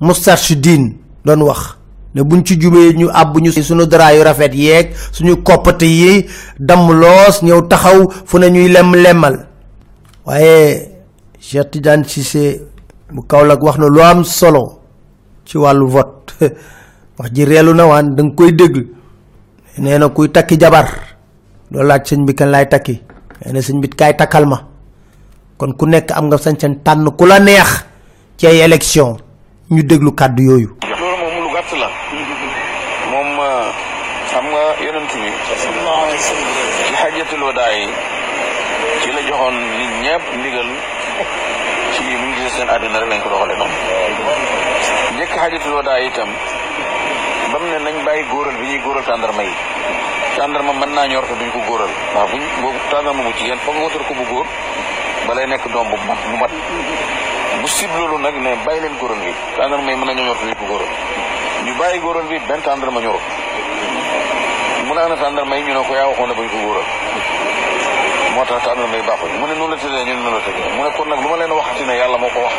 Moustarchidine 0.00 0.96
doon 1.24 1.42
wax 1.42 1.76
ne 2.14 2.22
buñ 2.22 2.42
ci 2.44 2.60
jubee 2.60 2.92
ñu 2.94 3.08
àbb 3.12 3.36
ñu 3.40 3.50
suñu 3.52 3.86
dara 3.86 4.14
yu 4.14 4.22
rafet 4.24 4.54
yeeg 4.54 4.92
suñu 5.12 5.36
koppate 5.42 5.82
yi 5.86 6.26
damm 6.58 6.90
loos 6.92 7.42
ñëw 7.42 7.62
taxaw 7.68 8.08
fu 8.26 8.38
ne 8.38 8.50
ñuy 8.50 8.68
lem 8.68 8.94
lemal 8.94 9.46
waaye 10.26 10.86
Cheikh 11.40 11.70
Tidiane 11.70 12.04
Cissé 12.04 12.60
bu 13.10 13.22
Kaolack 13.26 13.62
wax 13.62 13.78
na 13.78 13.86
lu 13.88 14.00
am 14.02 14.24
solo 14.24 14.80
ci 15.44 15.58
wàllu 15.58 15.86
vote. 15.88 16.32
Wax 17.18 17.30
ji 17.34 17.44
reelu 17.44 17.74
na 17.74 17.86
waan 17.86 18.14
da 18.16 18.22
nga 18.22 18.34
koy 18.36 18.52
dégg. 18.52 18.76
Nee 19.78 19.98
na 19.98 20.08
kuy 20.08 20.28
takki 20.30 20.56
jabar 20.60 20.86
doo 21.70 21.82
laaj 21.82 22.02
sëñ 22.08 22.24
bi 22.26 22.34
kan 22.34 22.50
laay 22.50 22.66
takki. 22.68 22.94
Nee 23.44 23.52
na 23.52 23.60
sëñ 23.60 23.80
bi 23.80 23.88
kaay 23.88 24.14
takkal 24.16 24.46
ma. 24.46 24.58
Kon 25.58 25.72
ku 25.76 25.86
nekk 25.86 26.10
am 26.12 26.26
nga 26.28 26.36
sañ-sañ 26.38 26.74
tànn 26.84 27.10
ku 27.18 27.24
la 27.26 27.38
neex 27.40 27.84
ci 28.38 28.46
élection 28.46 29.16
ñu 29.70 29.82
déglu 29.82 30.10
kàddu 30.12 30.42
yooyu. 30.42 30.68
Loolu 31.00 31.16
moom 31.22 31.36
lu 31.44 31.48
gàtt 31.54 31.70
la. 31.82 31.88
Moom 33.10 33.30
xam 34.30 34.44
nga 34.50 34.62
yonent 34.84 35.12
bi 35.22 35.30
ci 36.86 36.94
xajatul 37.00 37.42
wadaa 37.42 37.70
yi 37.78 37.86
ci 39.02 39.08
la 39.14 39.20
joxoon 39.28 39.54
nit 39.78 39.92
ñëpp 40.04 40.24
ndigal 40.38 40.68
ci 41.94 42.02
mu 42.20 42.26
ngi 42.30 42.48
seen 42.54 42.68
àddina 42.74 42.98
rek 43.00 43.10
lañ 43.10 43.20
ko 43.22 43.28
doxale 43.28 43.54
noonu. 43.58 43.76
Njëkk 45.14 45.32
xajatul 45.38 45.74
wadaa 45.78 45.98
yi 46.00 46.06
itam 46.08 46.30
ba 47.52 47.58
mu 47.58 47.66
ne 47.70 47.78
nañ 47.86 47.96
bàyyi 48.06 48.24
góoral 48.30 48.56
bi 48.60 48.66
ñuy 48.66 48.80
góoral 48.84 49.04
tàndarma 49.04 49.42
yi. 49.42 49.54
Tàndarma 50.36 50.72
mën 50.72 50.90
naa 50.94 51.06
ñor 51.06 51.24
te 51.28 51.34
duñ 51.38 51.50
ko 51.54 51.58
góoral. 51.68 51.90
Ndax 52.14 52.30
buñ 52.62 52.74
tàndarma 52.90 53.22
bu 53.22 53.30
jigéen 53.38 53.58
foog 53.64 53.74
nga 53.76 53.84
wutal 53.84 54.04
ko 54.08 54.14
bu 54.18 54.24
góor 54.30 54.46
balay 55.26 55.46
nekk 55.46 55.64
doom 55.72 55.88
bu 55.90 55.96
mat 56.08 56.18
bu 56.30 56.36
mat 56.42 56.50
bu 57.60 57.68
sib 57.68 57.90
loolu 57.98 58.18
nag 58.18 58.34
ne 58.44 58.50
bàyyi 58.66 58.80
leen 58.82 58.94
góoral 59.00 59.20
bi 59.24 59.32
tàndarma 59.56 59.90
yi 59.90 59.96
mën 59.96 60.06
nañoo 60.06 60.24
ñor 60.26 60.36
te 60.40 60.54
ko 60.60 60.64
góoral 60.70 60.90
ñu 61.64 61.72
bàyyi 61.80 61.98
góoral 62.04 62.26
bi 62.30 62.38
benn 62.48 62.62
tàndarma 62.62 63.00
ñorul 63.00 63.20
mu 64.86 64.94
ne 64.94 65.00
ana 65.00 65.16
tàndarma 65.16 65.56
yi 65.56 65.62
ñu 65.66 65.72
ne 65.74 65.82
ko 65.88 65.94
yaa 65.94 66.06
waxoon 66.10 66.28
ne 66.28 66.34
ko 66.34 66.42
góoral. 66.64 66.86
moo 68.34 68.44
tax 68.44 68.62
tàndarma 68.64 68.96
yi 68.96 69.02
baaxul. 69.08 69.30
mu 69.40 69.46
ne 69.46 69.54
noonu 69.54 69.74
la 69.74 69.76
tëddee 69.82 70.04
ñu 70.08 70.14
ne 70.14 70.22
noonu 70.22 70.36
la 70.38 70.42
tëddee 70.46 70.70
mu 70.76 70.82
ne 70.84 70.90
kon 70.96 71.04
nag 71.08 71.20
lu 71.22 71.28
ma 71.28 71.36
leen 71.36 71.52
waxati 71.52 71.84
ne 71.84 71.94
yàlla 72.00 72.18
moo 72.18 72.30
ko 72.34 72.40
wax. 72.46 72.54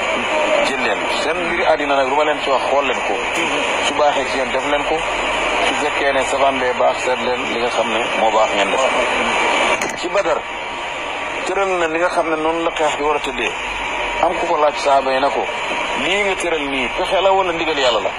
jël 0.67 0.81
leen. 0.85 0.99
seen 1.23 1.37
mbiri 1.47 1.63
àddina 1.71 1.95
nag 1.95 2.07
lu 2.09 2.15
ma 2.15 2.23
leen 2.23 2.39
ci 2.43 2.49
wax 2.49 2.61
xool 2.69 2.85
leen 2.85 3.01
ko. 3.07 3.13
su 3.87 3.93
baaxee 3.99 4.25
ci 4.31 4.37
yéen 4.37 4.49
def 4.51 4.65
leen 4.71 4.83
ko. 4.89 4.95
su 5.67 5.73
fekkee 5.81 6.11
ne 6.13 6.21
safaan 6.31 6.59
bee 6.59 6.73
baax 6.79 6.97
seet 7.03 7.19
leen 7.25 7.41
li 7.53 7.59
nga 7.59 7.69
xam 7.75 7.87
ne 7.95 7.99
moo 8.19 8.31
baax 8.31 8.49
ngeen 8.55 8.69
def. 8.71 8.83
ci 9.99 10.07
badar. 10.09 10.39
tëral 11.45 11.69
na 11.79 11.87
li 11.87 11.99
nga 11.99 12.09
xam 12.15 12.27
ne 12.29 12.35
noonu 12.35 12.63
la 12.63 12.71
xeex 12.77 12.95
bi 12.97 13.03
war 13.03 13.15
a 13.15 13.19
tëddee. 13.19 13.51
Am 14.21 14.33
ku 14.39 14.45
ko 14.47 14.55
laaj 14.57 14.75
saaba 14.77 15.11
yi 15.13 15.19
na 15.19 15.29
ko 15.29 15.41
lii 16.03 16.21
nga 16.23 16.35
tëral 16.41 16.65
nii 16.69 16.87
pexe 16.97 17.21
la 17.21 17.31
wala 17.31 17.51
ndigal 17.53 17.77
yàlla 17.77 17.99
la? 18.05 18.11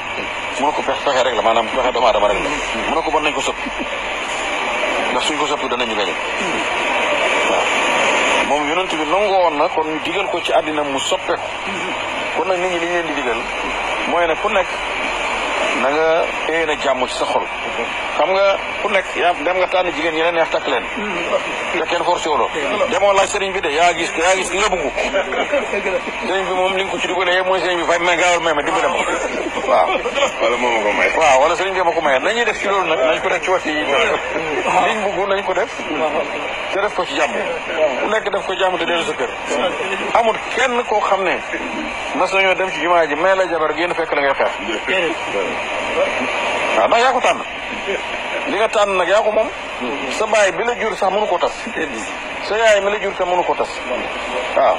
Mu 0.60 0.66
ne 0.66 0.72
ko 0.72 0.82
pexe 0.82 1.02
pexe 1.04 1.22
rek 1.22 1.34
la 1.34 1.42
maanaam 1.42 1.66
pexe 1.68 1.92
doomu 1.92 2.06
aadama 2.06 2.28
rek 2.28 2.38
la. 2.42 2.50
Mu 2.88 2.94
ne 2.94 3.02
ko 3.02 3.10
bon 3.10 3.20
nañ 3.22 3.32
ko 3.34 3.40
sëpp. 3.40 3.58
Ndax 5.12 5.22
suñ 5.26 5.36
ko 5.38 5.46
sëpp 5.46 5.62
danañu 5.70 5.94
gañe 5.96 6.14
waaw. 7.50 7.64
Moom 8.48 8.68
yonent 8.68 8.90
bi 8.94 9.04
nangoo 9.06 9.40
woon 9.44 9.56
na 9.58 9.68
kon 9.68 9.86
ñu 9.86 9.98
digal 10.04 10.26
ko 10.30 10.40
ci 10.40 10.52
àddina 10.52 10.82
mu 10.82 10.98
soppeeku. 10.98 11.42
Kon 12.36 12.46
nag 12.48 12.58
nit 12.58 12.70
ñi 12.72 12.78
li 12.78 12.86
ñu 12.86 13.02
di 13.06 13.14
digal 13.14 13.40
mooy 14.08 14.26
ne 14.26 14.34
ku 14.42 14.48
nekk 14.48 14.68
na 15.80 15.88
nga 15.90 16.66
na 16.66 16.74
jàmm 16.82 17.06
ci 17.06 17.14
sa 17.14 17.24
xol. 17.24 17.46
Xam 18.18 18.30
nga 18.32 18.56
ku 18.82 18.88
nekk 18.88 19.06
yaa 19.16 19.32
dem 19.44 19.56
nga 19.58 19.66
tànn 19.66 19.90
jigéen 19.94 20.14
ñi 20.14 20.22
la 20.22 20.30
neex 20.32 20.50
takk 20.50 20.66
leen. 20.68 20.84
Te 21.72 21.84
kenn 21.90 22.04
forcé 22.04 22.28
wolo 22.28 22.48
demoo 22.90 23.12
laaj 23.12 23.28
sëriñ 23.32 23.52
bi 23.52 23.60
de 23.60 23.68
yaa 23.72 23.92
gis 23.94 24.10
yaa 24.16 24.34
gis 24.36 24.50
ki 24.50 24.58
nga 24.58 24.68
bëgg 24.68 24.84
sëriñ 26.28 26.44
bi 26.48 26.54
moom 26.54 26.76
li 26.76 26.84
nga 26.84 26.90
ko 26.92 26.98
ci 26.98 27.06
dugalee 27.08 27.34
yëpp 27.38 27.46
mooy 27.46 27.60
sëriñ 27.60 27.76
bi 27.80 27.84
fay 27.88 27.98
may 27.98 28.16
gaawal 28.16 28.40
may 28.40 28.54
ma 28.54 28.62
dimbale 28.62 28.88
ma. 28.88 28.96
Waaw. 29.68 29.88
Wala 30.42 30.56
moo 30.56 30.70
ma 30.70 30.80
ko 30.84 30.92
may. 30.92 31.10
waaw 31.16 31.40
wala 31.42 31.54
sëriñ 31.56 31.72
bi 31.74 31.82
ma 31.82 31.92
ko 31.92 32.00
maye 32.00 32.18
nañuy 32.18 32.44
def 32.44 32.58
ci 32.60 32.66
loolu 32.68 32.86
nag 32.88 32.98
nañ 32.98 33.20
ko 33.20 33.28
def 33.28 33.42
ci 33.42 33.50
wat 33.50 33.64
yi 33.66 33.72
liñ 33.72 34.98
bëgg 35.04 35.28
nañ 35.28 35.42
ko 35.44 35.52
def. 35.54 35.70
Te 36.72 36.80
def 36.80 36.94
ko 36.94 37.04
ci 37.04 37.14
jàmm. 37.16 37.32
Ku 38.02 38.08
nekk 38.08 38.28
def 38.30 38.44
ko 38.46 38.54
jàmm 38.54 38.78
te 38.78 38.84
dellu 38.84 39.04
sa 39.04 39.12
kër. 39.12 39.30
Amul 40.14 40.36
kenn 40.54 40.82
koo 40.84 41.00
xam 41.00 41.22
ne 41.24 41.36
mas 42.14 42.30
nañoo 42.32 42.54
dem 42.54 42.70
ci 42.70 42.80
jumaa 42.80 43.06
ji 43.06 43.14
may 43.14 43.34
la 43.36 43.46
jabar 43.48 43.72
génn 43.74 43.94
fekk 43.94 44.12
la 44.14 44.20
ngay 44.20 44.34
xeex. 44.34 44.52
Waaw 46.78 46.86
ndax 46.88 47.00
yaa 47.02 47.12
ko 47.12 47.20
tànn. 47.20 47.40
Li 48.48 48.56
nga 48.58 48.68
tànn 48.68 48.96
nag 48.96 49.08
yaa 49.08 49.22
ko 49.22 49.30
moom. 49.32 49.48
Sa 50.18 50.26
baay 50.26 50.52
bi 50.52 50.64
la 50.64 50.74
jur 50.80 50.96
sax 50.96 51.10
mënu 51.12 51.26
ko 51.26 51.38
tas. 51.38 51.52
Sa 52.48 52.56
yaay 52.56 52.80
mi 52.80 52.90
la 52.90 52.98
jur 52.98 53.12
sax 53.16 53.26
mënu 53.26 53.44
ko 53.44 53.54
tas. 53.54 53.70
Waaw 54.56 54.76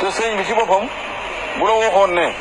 te 0.00 0.06
sëñ 0.10 0.36
bi 0.36 0.44
ci 0.44 0.54
boppam 0.54 0.86
bu 1.58 1.66
la 1.66 1.72
waxoon 1.72 2.14
ne 2.14 2.32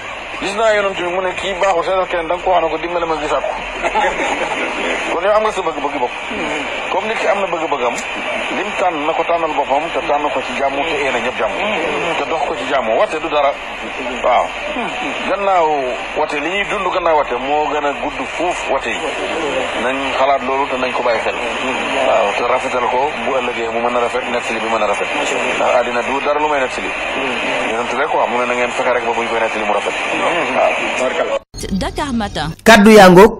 gis 0.41 0.53
naa 0.55 0.73
yonent 0.75 0.97
bi 0.97 1.07
mu 1.15 1.21
ne 1.21 1.31
kii 1.39 1.53
baaxul 1.61 1.83
seetal 1.83 2.05
keneen 2.11 2.27
da 2.29 2.35
nga 2.35 2.43
ko 2.43 2.49
wax 2.51 2.61
ne 2.63 2.69
ko 2.69 2.77
dimbale 2.77 3.05
ma 3.05 3.15
gisaat 3.21 3.41
ko. 3.49 3.53
Kon 5.11 5.23
yow 5.25 5.33
am 5.33 5.43
nga 5.43 5.51
sa 5.51 5.61
bëgg-bëgg 5.65 5.97
bopp. 6.01 6.13
Comme 6.91 7.07
nit 7.07 7.17
ki 7.17 7.27
am 7.27 7.39
na 7.41 7.47
bëgg-bëggam 7.49 7.95
lim 8.57 8.69
tànn 8.79 9.05
na 9.05 9.13
ko 9.17 9.23
tànnal 9.29 9.53
boppam 9.57 9.83
te 9.93 9.99
tànn 10.07 10.29
ko 10.33 10.39
ci 10.45 10.53
jàmm 10.59 10.75
te 10.89 10.95
éena 11.05 11.19
ñëpp 11.25 11.37
jàmm. 11.41 11.53
Te 12.19 12.25
dox 12.29 12.41
ko 12.47 12.53
ci 12.55 12.65
jàmm 12.69 12.89
wate 12.97 13.17
du 13.19 13.29
dara. 13.29 13.51
Waaw. 14.23 14.45
Gannaaw 15.29 15.67
wate 16.17 16.37
li 16.39 16.49
ñuy 16.49 16.63
dund 16.69 16.87
gannaaw 16.93 17.17
moo 17.47 17.65
gën 17.73 17.85
a 17.85 17.91
gudd 18.01 18.19
fuuf 18.37 18.69
wate 18.69 18.89
yi. 18.89 18.99
Nañ 19.83 19.97
xalaat 20.19 20.41
loolu 20.47 20.67
te 20.69 20.77
nañ 20.77 20.91
ko 20.93 21.01
bàyyi 21.03 21.19
xel. 21.25 21.35
Waaw 22.07 22.27
te 22.37 22.43
rafetal 22.47 22.85
ko 22.93 23.09
bu 23.25 23.31
ëllëgee 23.39 23.69
mu 23.73 23.79
mën 23.81 23.95
a 23.97 23.99
rafet 24.05 24.23
nettali 24.29 24.59
bi 24.59 24.69
mën 24.69 24.83
a 24.83 24.87
rafet. 24.87 25.07
Ndax 25.57 25.75
àddina 25.81 26.01
du 26.03 26.19
dara 26.25 26.39
lu 26.39 26.47
may 26.47 26.59
nettali. 26.61 26.91
Yonent 27.71 27.93
rek 27.99 28.09
quoi 28.09 28.27
mu 28.29 28.37
ne 28.37 28.45
na 28.45 28.53
ngeen 28.53 28.71
fexe 28.71 28.93
rek 28.93 29.03
ba 29.05 29.11
buñ 29.17 29.27
koy 29.27 29.39
nettali 29.39 29.65
mu 29.65 29.73
rafet. 29.73 29.95
Dakar 31.71 32.13
Matin. 32.13 32.53
kaddu 32.63 32.91
yaa 32.93 33.09
ngoog 33.09 33.33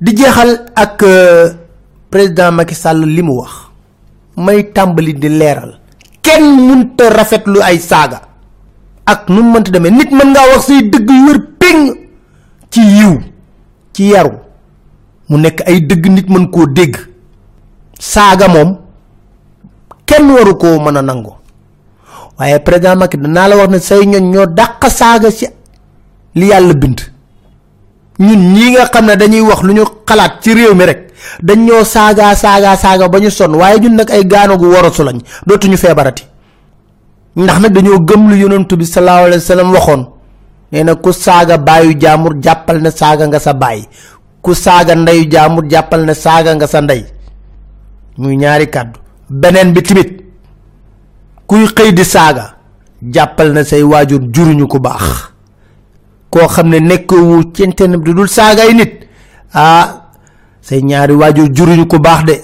di 0.00 0.12
jeexal 0.16 0.72
ak 0.74 1.02
euh, 1.02 1.52
président 2.10 2.52
Macky 2.52 2.74
Sall 2.74 3.04
li 3.04 3.22
mu 3.22 3.36
wax. 3.40 3.52
May 4.36 4.72
tàmbali 4.72 5.12
di 5.16 5.28
leeral. 5.28 5.80
Kenn 6.20 6.44
munta 6.68 7.08
rafetlu 7.10 7.60
ay 7.62 7.78
saaga. 7.80 8.20
Ak 9.06 9.28
nu 9.28 9.42
mënta 9.42 9.70
demee. 9.70 9.90
Nit 9.90 10.10
mën 10.12 10.28
ngaa 10.32 10.48
wax 10.56 10.66
dëgg 10.68 11.08
yu 11.10 11.26
wër 11.28 11.38
péng 11.60 11.82
ci 12.70 12.80
yiw 12.80 13.14
ci 13.92 14.10
yaru. 14.12 14.32
Mu 15.28 15.36
nekk 15.38 15.60
ay 15.66 15.80
dëgg 15.86 16.04
nit 16.12 16.28
mën 16.28 16.50
koo 16.50 16.66
dégg. 16.66 16.96
Saaga 17.98 18.48
moom 18.48 18.76
kenn 20.04 20.30
waru 20.30 20.56
koo 20.56 20.78
mën 20.80 20.96
a 20.96 21.02
nangu. 21.02 21.32
Waaye 22.38 22.58
président 22.60 22.96
Macky 22.96 23.16
danaa 23.16 23.48
la 23.48 23.56
wax 23.56 23.68
ne 23.70 23.78
say 23.78 24.04
ñoo 24.06 24.46
dàq 24.46 24.84
saaga 24.90 25.30
ci 25.32 25.46
li 26.38 26.46
yàlla 26.52 26.74
bind. 26.74 27.00
Ñun 28.18 28.42
ñi 28.54 28.70
nga 28.72 28.86
xam 28.92 29.06
ne 29.06 29.16
dañuy 29.16 29.40
wax 29.40 29.60
lu 29.62 29.72
ñu 29.74 29.84
xalaat 30.08 30.32
ci 30.42 30.54
réew 30.54 30.74
mi 30.74 30.84
rek 30.84 31.00
dañ 31.42 31.58
ñoo 31.66 31.84
saaga 31.84 32.34
saaga 32.34 32.76
saaga 32.76 33.08
ba 33.08 33.18
ñu 33.20 33.30
sonn 33.30 33.54
waaye 33.56 33.78
ñun 33.80 33.94
nag 33.96 34.10
ay 34.10 34.24
gaano 34.26 34.56
gu 34.56 34.66
warasu 34.74 35.02
lañ 35.04 35.18
dootuñu 35.46 35.76
feebarati. 35.76 36.24
Ndax 37.36 37.58
nag 37.60 37.72
dañoo 37.72 37.98
gëm 38.08 38.28
lu 38.30 38.36
yonentu 38.36 38.76
bi 38.76 38.86
sallallahu 38.86 39.24
alayhi 39.26 39.42
wa 39.44 39.48
sallam 39.52 39.72
waxoon. 39.72 40.02
Nee 40.72 40.82
na 40.84 40.94
ku 40.94 41.12
saaga 41.12 41.58
baayu 41.58 41.94
jaamur 42.00 42.34
jàppal 42.42 42.80
ne 42.80 42.90
saaga 42.90 43.26
nga 43.26 43.38
sa 43.38 43.52
baay. 43.52 43.80
Ku 44.42 44.54
saaga 44.54 44.94
ndeyu 44.94 45.24
jaamur 45.30 45.64
jàppal 45.70 46.04
ne 46.06 46.14
saaga 46.14 46.54
nga 46.54 46.66
sa 46.66 46.80
ndey. 46.80 47.04
Muy 48.18 48.36
ñaari 48.36 48.66
bi 49.74 49.82
timit 49.82 50.10
kuy 51.46 51.66
di 51.92 52.02
na 53.54 53.64
say 53.64 53.82
waajur 53.82 54.20
juruñu 54.32 54.66
ku 54.66 54.78
baax 54.78 55.35
koo 56.30 56.46
xam 56.48 56.68
ne 56.68 56.78
nekkowu 56.80 57.52
ci 57.54 57.62
internet 57.64 58.00
bi 58.00 58.12
dul 58.14 58.28
saagay 58.28 58.74
nit. 58.74 58.92
ah 59.54 59.86
say 60.60 60.80
ñaari 60.82 61.14
waajur 61.14 61.48
juruñu 61.54 61.86
ku 61.86 61.98
baax 61.98 62.24
de. 62.24 62.36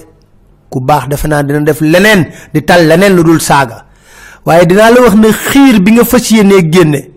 ku 0.71 0.81
baax 0.81 1.09
defe 1.09 1.27
naa 1.29 1.42
dina 1.42 1.61
def 1.61 1.81
leneen 1.81 2.27
di 2.53 2.62
tal 2.64 2.87
leneen 2.88 3.12
lu 3.16 3.23
dul 3.25 3.40
saaga. 3.40 3.85
waaye 4.47 4.66
dinaa 4.66 4.90
la 4.90 5.01
wax 5.05 5.14
ne 5.14 5.29
xiir 5.33 5.81
bi 5.85 5.92
nga 5.92 6.05
fas 6.05 6.27
yéenee 6.31 7.09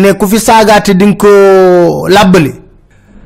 ne 0.00 0.08
ku 0.18 0.26
fi 0.26 0.38
saagaate 0.38 0.92
di 0.98 1.04
nga 1.06 1.16
ko 1.22 1.28
làbbali. 2.08 2.52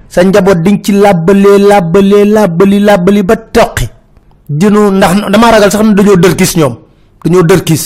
sa 0.08 0.22
njaboot 0.24 0.58
di 0.64 0.70
nga 0.72 0.82
ci 0.84 0.92
làbbalee 0.92 1.58
làbbalee 1.70 2.24
làbbali 2.24 2.78
làbbali 2.88 3.22
ba 3.22 3.36
toqi. 3.36 3.86
jënu 4.50 4.80
ndax 4.98 5.12
dama 5.32 5.50
ragal 5.52 5.70
sax 5.70 5.82
ne 5.84 5.94
dañoo 5.94 6.16
dërkis 6.16 6.52
ñoom. 6.56 6.74
dañoo 7.24 7.42
dërkis 7.42 7.84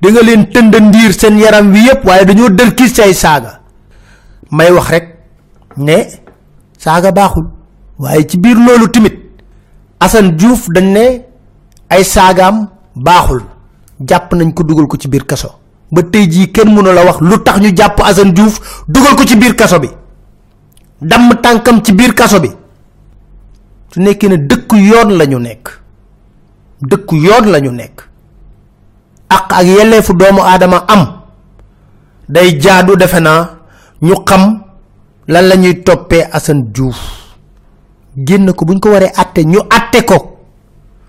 di 0.00 0.10
nga 0.12 0.22
leen 0.22 0.46
tënd 0.52 0.74
ndiir 0.88 1.12
seen 1.12 1.38
yaram 1.38 1.72
wi 1.72 1.80
yépp 1.86 2.04
waaye 2.04 2.24
dañoo 2.24 2.48
dërkis 2.50 2.92
ci 2.94 3.02
ay 3.02 3.14
saaga. 3.14 3.60
May 4.50 4.70
wax 4.70 4.88
rek 4.90 5.06
ne 5.76 5.96
saaga 6.78 7.12
baaxul. 7.12 7.46
Waaye 7.98 8.26
ci 8.28 8.38
biir 8.38 8.56
loolu 8.56 8.88
timit 8.90 9.16
Assane 10.00 10.32
Diouf 10.36 10.68
dañ 10.68 10.92
ne 10.92 11.22
ay 11.88 12.04
saagaam 12.04 12.68
baaxul. 12.94 13.42
Jàpp 14.00 14.32
nañ 14.34 14.52
ko 14.52 14.62
dugal 14.64 14.86
ko 14.86 14.96
ci 14.96 15.08
biir 15.08 15.24
kaso. 15.26 15.48
Ba 15.92 16.02
tey 16.02 16.26
jii 16.30 16.50
kenn 16.52 16.74
mënu 16.74 16.92
la 16.92 17.04
wax 17.04 17.20
lu 17.20 17.38
tax 17.42 17.60
ñu 17.60 17.74
jàpp 17.76 18.00
Assane 18.00 18.32
Diouf 18.32 18.84
dugal 18.88 19.14
ko 19.16 19.24
ci 19.24 19.36
biir 19.36 19.54
kaso 19.56 19.78
bi. 19.80 19.88
Damm 21.00 21.30
tànkam 21.42 21.82
ci 21.82 21.92
biir 21.92 22.14
kaso 22.14 22.40
bi. 22.40 22.50
Su 23.92 24.00
nekkee 24.00 24.28
ne 24.28 24.36
dëkku 24.36 24.76
yoon 24.76 25.16
lañu 25.18 25.38
nekk. 25.38 25.68
Dëkku 26.82 27.16
yoon 27.16 27.46
lañu 27.50 27.70
nekk 27.70 28.13
ak 29.36 29.50
ak 29.52 29.66
yelleefu 29.66 30.12
doomu 30.14 30.42
aadama 30.42 30.84
am. 30.88 31.02
Day 32.28 32.58
jaadu 32.60 32.96
defe 32.96 33.20
naa 33.20 33.48
ñu 34.02 34.14
xam 34.28 34.60
lan 35.28 35.44
la 35.48 35.56
ñuy 35.56 35.82
Assane 36.32 36.62
Diouf. 36.72 36.96
Génn 38.16 38.52
ko 38.52 38.64
buñ 38.64 38.78
ko 38.80 38.90
waree 38.90 39.10
atte 39.16 39.44
ñu 39.44 39.58
atte 39.70 40.04
ko. 40.06 40.38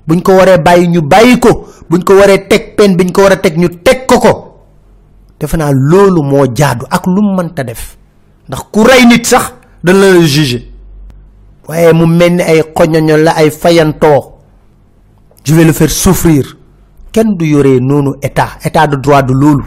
Buñ 0.08 0.22
ko 0.22 0.32
waree 0.38 0.58
bàyyi 0.58 0.88
ñu 0.88 1.02
bàyyi 1.02 1.40
ko. 1.40 1.68
Buñ 1.90 2.04
ko 2.04 2.14
waree 2.18 2.48
teg 2.48 2.76
pen 2.76 2.96
biñ 2.98 3.12
ko 3.12 3.22
war 3.24 3.32
a 3.34 3.38
teg 3.38 3.58
ñu 3.58 3.68
teg 3.84 4.06
ko 4.08 4.20
ko. 4.20 4.32
Defe 5.40 5.56
naa 5.58 5.72
loolu 5.72 6.24
moo 6.24 6.46
jaadu 6.56 6.86
ak 6.90 7.06
lu 7.08 7.22
mënta 7.22 7.64
def. 7.64 7.98
Ndax 8.48 8.62
ku 8.72 8.84
rey 8.84 9.06
nit 9.06 9.26
sax 9.26 9.54
dana 9.84 10.14
la 10.14 10.22
juger. 10.26 10.62
Waaye 11.68 11.94
mu 11.94 12.06
mel 12.08 12.34
ni 12.36 12.42
ay 12.44 12.62
xoñoño 12.76 13.18
la 13.18 13.32
ay 13.38 13.52
fayantoo. 13.52 14.34
Je 15.46 15.54
vais 15.54 15.64
le 15.64 15.74
faire 15.74 15.92
souffrir 15.92 16.58
kenn 17.16 17.38
du 17.40 17.46
yoree 17.48 17.80
noonu 17.80 18.12
état 18.22 18.60
état 18.68 18.88
de 18.92 18.98
droit 19.00 19.24
de 19.24 19.32
loolu. 19.34 19.64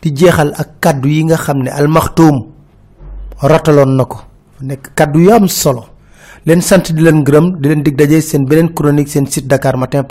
Di 0.00 0.08
jeexal 0.14 0.54
ak 0.56 0.68
kaddu 0.80 1.08
yi 1.10 1.22
nga 1.24 1.36
xam 1.36 1.58
ne 1.66 1.70
almaxtuum 1.70 2.36
rotaloon 3.50 3.92
na 3.98 4.04
ko. 4.04 4.18
Nekk 4.62 4.94
kaddu 4.94 5.18
yu 5.26 5.48
solo. 5.48 5.82
Leen 6.46 6.62
sant 6.62 6.84
di 6.94 7.02
leen 7.02 7.24
gërëm 7.26 7.46
di 7.60 7.66
leen 7.68 7.82
dig 7.82 7.96
daje 7.98 8.20
seen 8.22 8.46
beneen 8.48 8.72
chronique 8.76 9.10
seen 9.10 9.26
site 9.26 9.48
dakar 9.50 9.76
matin 9.76 10.04